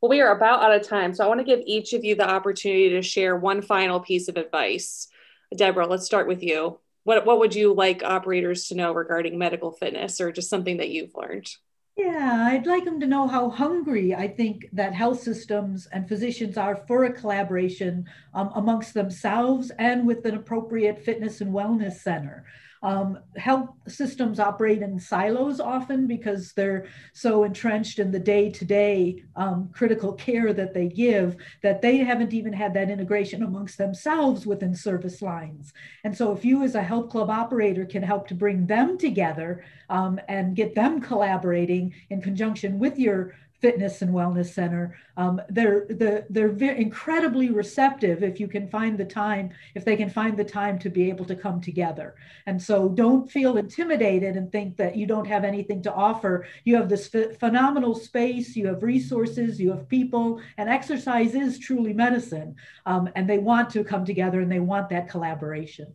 [0.00, 2.14] Well, we are about out of time, so I want to give each of you
[2.14, 5.08] the opportunity to share one final piece of advice.
[5.56, 6.80] Deborah, let's start with you.
[7.04, 10.90] What what would you like operators to know regarding medical fitness, or just something that
[10.90, 11.48] you've learned?
[11.96, 16.56] Yeah, I'd like them to know how hungry I think that health systems and physicians
[16.56, 22.44] are for a collaboration um, amongst themselves and with an appropriate fitness and wellness center.
[22.84, 28.64] Um, health systems operate in silos often because they're so entrenched in the day to
[28.66, 29.24] day
[29.72, 34.74] critical care that they give that they haven't even had that integration amongst themselves within
[34.74, 35.72] service lines.
[36.04, 39.64] And so, if you as a health club operator can help to bring them together
[39.88, 43.34] um, and get them collaborating in conjunction with your
[43.64, 44.94] fitness and wellness center.
[45.16, 49.96] Um, they're the, they're very incredibly receptive if you can find the time, if they
[49.96, 52.14] can find the time to be able to come together.
[52.44, 56.46] And so don't feel intimidated and think that you don't have anything to offer.
[56.64, 61.58] You have this ph- phenomenal space, you have resources, you have people, and exercise is
[61.58, 62.56] truly medicine.
[62.84, 65.94] Um, and they want to come together and they want that collaboration.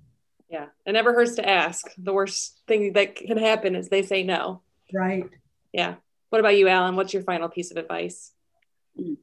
[0.49, 1.85] Yeah, it never hurts to ask.
[1.99, 4.63] The worst thing that can happen is they say no.
[4.91, 5.29] Right.
[5.71, 5.97] Yeah.
[6.29, 6.95] What about you, Alan?
[6.95, 8.33] What's your final piece of advice?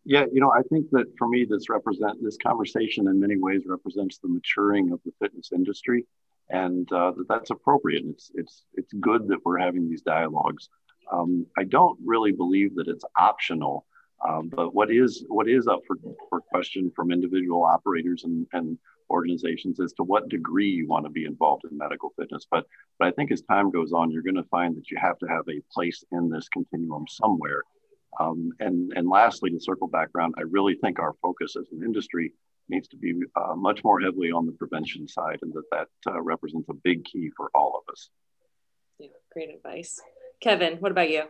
[0.04, 3.62] Yeah, you know, I think that for me, this represent this conversation in many ways
[3.66, 6.06] represents the maturing of the fitness industry,
[6.48, 8.04] and uh, that that's appropriate.
[8.06, 10.68] It's it's it's good that we're having these dialogues.
[11.12, 13.86] Um, I don't really believe that it's optional,
[14.26, 15.96] um, but what is what is up for
[16.28, 18.78] for question from individual operators and and
[19.10, 22.46] organizations as to what degree you want to be involved in medical fitness.
[22.50, 22.66] But
[22.98, 25.26] but I think as time goes on, you're going to find that you have to
[25.26, 27.62] have a place in this continuum somewhere.
[28.18, 31.82] Um, and and lastly, to circle back around, I really think our focus as an
[31.84, 32.32] industry
[32.68, 36.20] needs to be uh, much more heavily on the prevention side, and that that uh,
[36.22, 38.08] represents a big key for all of us.
[38.98, 40.00] Yeah, great advice,
[40.40, 40.78] Kevin.
[40.78, 41.24] What about you?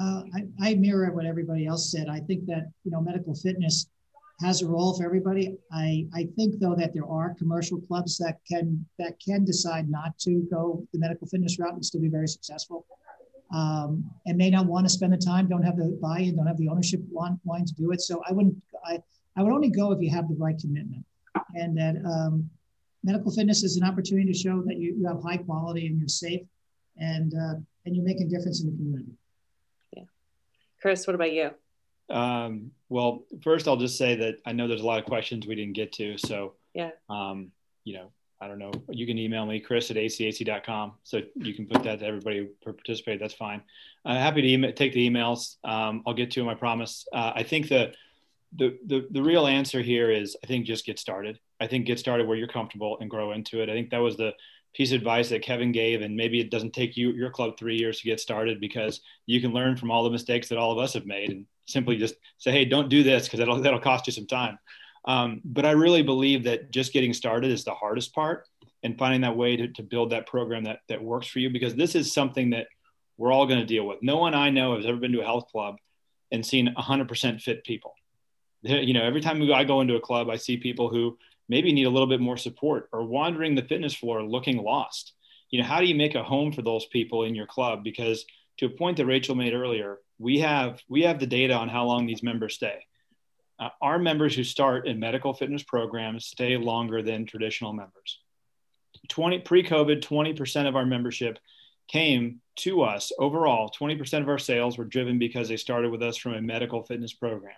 [0.00, 2.08] Uh, I, I mirror what everybody else said.
[2.08, 3.88] I think that you know medical fitness
[4.40, 5.56] has a role for everybody.
[5.72, 10.16] I, I think though that there are commercial clubs that can that can decide not
[10.20, 12.86] to go the medical fitness route and still be very successful.
[13.52, 16.58] Um, and may not want to spend the time, don't have the buy-in, don't have
[16.58, 18.00] the ownership want, wanting to do it.
[18.00, 19.02] So I wouldn't I,
[19.36, 21.04] I would only go if you have the right commitment.
[21.54, 22.48] And that um,
[23.02, 26.08] medical fitness is an opportunity to show that you, you have high quality and you're
[26.08, 26.42] safe
[26.98, 27.54] and uh,
[27.86, 29.17] and you're making a difference in the community.
[30.80, 31.50] Chris, what about you?
[32.10, 35.54] Um, well, first I'll just say that I know there's a lot of questions we
[35.54, 36.16] didn't get to.
[36.18, 37.52] So yeah, um,
[37.84, 38.70] you know, I don't know.
[38.88, 40.92] You can email me, Chris at acac.com.
[41.02, 43.20] So you can put that to everybody who participated.
[43.20, 43.62] That's fine.
[44.04, 45.56] I'm happy to email, take the emails.
[45.64, 46.48] Um, I'll get to them.
[46.48, 47.06] I promise.
[47.12, 47.92] Uh, I think the,
[48.56, 51.38] the, the, the real answer here is I think just get started.
[51.60, 53.68] I think get started where you're comfortable and grow into it.
[53.68, 54.32] I think that was the
[54.74, 56.02] piece of advice that Kevin gave.
[56.02, 59.40] And maybe it doesn't take you, your club three years to get started because you
[59.40, 62.14] can learn from all the mistakes that all of us have made and simply just
[62.38, 64.58] say, Hey, don't do this because that'll, that'll cost you some time.
[65.04, 68.46] Um, but I really believe that just getting started is the hardest part
[68.82, 71.74] and finding that way to, to build that program that, that works for you, because
[71.74, 72.66] this is something that
[73.16, 73.98] we're all going to deal with.
[74.02, 75.76] No one I know has ever been to a health club
[76.30, 77.94] and seen 100% fit people.
[78.62, 81.16] You know, every time I go into a club, I see people who
[81.48, 85.12] maybe need a little bit more support or wandering the fitness floor looking lost.
[85.50, 87.82] You know, how do you make a home for those people in your club?
[87.82, 88.24] Because
[88.58, 91.84] to a point that Rachel made earlier, we have we have the data on how
[91.84, 92.84] long these members stay.
[93.58, 98.20] Uh, our members who start in medical fitness programs stay longer than traditional members.
[99.08, 101.38] 20 pre-COVID, 20% of our membership
[101.88, 103.70] came to us overall.
[103.70, 107.12] 20% of our sales were driven because they started with us from a medical fitness
[107.12, 107.56] program.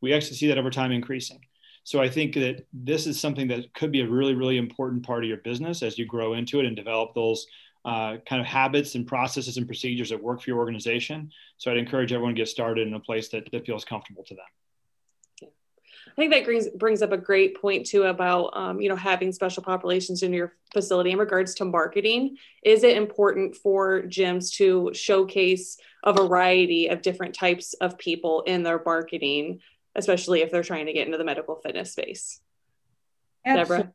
[0.00, 1.40] We actually see that over time increasing.
[1.84, 5.24] So I think that this is something that could be a really, really important part
[5.24, 7.46] of your business as you grow into it and develop those
[7.84, 11.30] uh, kind of habits and processes and procedures that work for your organization.
[11.56, 14.34] So I'd encourage everyone to get started in a place that, that feels comfortable to
[14.34, 14.44] them.
[16.10, 19.32] I think that brings brings up a great point too about um, you know having
[19.32, 22.36] special populations in your facility in regards to marketing.
[22.64, 28.62] Is it important for gyms to showcase a variety of different types of people in
[28.62, 29.60] their marketing,
[29.94, 32.40] especially if they're trying to get into the medical fitness space?
[33.44, 33.76] Absolutely.
[33.76, 33.94] Deborah?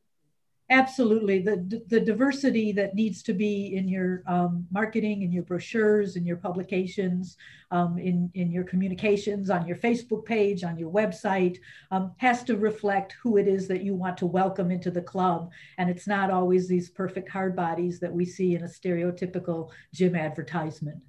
[0.71, 1.39] Absolutely.
[1.41, 6.25] The, the diversity that needs to be in your um, marketing, in your brochures, in
[6.25, 7.37] your publications,
[7.69, 11.59] um, in, in your communications, on your Facebook page, on your website,
[11.91, 15.51] um, has to reflect who it is that you want to welcome into the club.
[15.77, 20.15] And it's not always these perfect hard bodies that we see in a stereotypical gym
[20.15, 20.99] advertisement.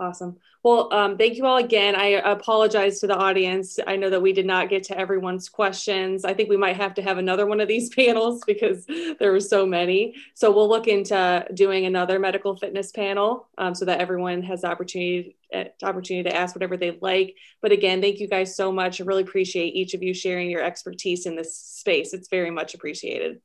[0.00, 0.38] Awesome.
[0.62, 1.94] Well, um, thank you all again.
[1.94, 3.78] I apologize to the audience.
[3.86, 6.24] I know that we did not get to everyone's questions.
[6.24, 9.40] I think we might have to have another one of these panels because there were
[9.40, 10.14] so many.
[10.32, 14.68] So we'll look into doing another medical fitness panel um, so that everyone has the
[14.68, 17.36] opportunity uh, opportunity to ask whatever they'd like.
[17.60, 19.02] But again, thank you guys so much.
[19.02, 22.14] I really appreciate each of you sharing your expertise in this space.
[22.14, 23.40] It's very much appreciated.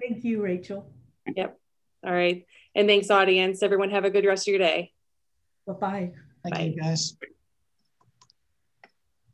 [0.00, 0.90] Thank you, Rachel.
[1.36, 1.56] Yep.
[2.04, 2.46] All right.
[2.74, 3.62] And thanks, audience.
[3.62, 4.92] Everyone have a good rest of your day.
[5.66, 6.12] Bye-bye.
[6.42, 6.62] Thank Bye.
[6.74, 7.16] you, guys.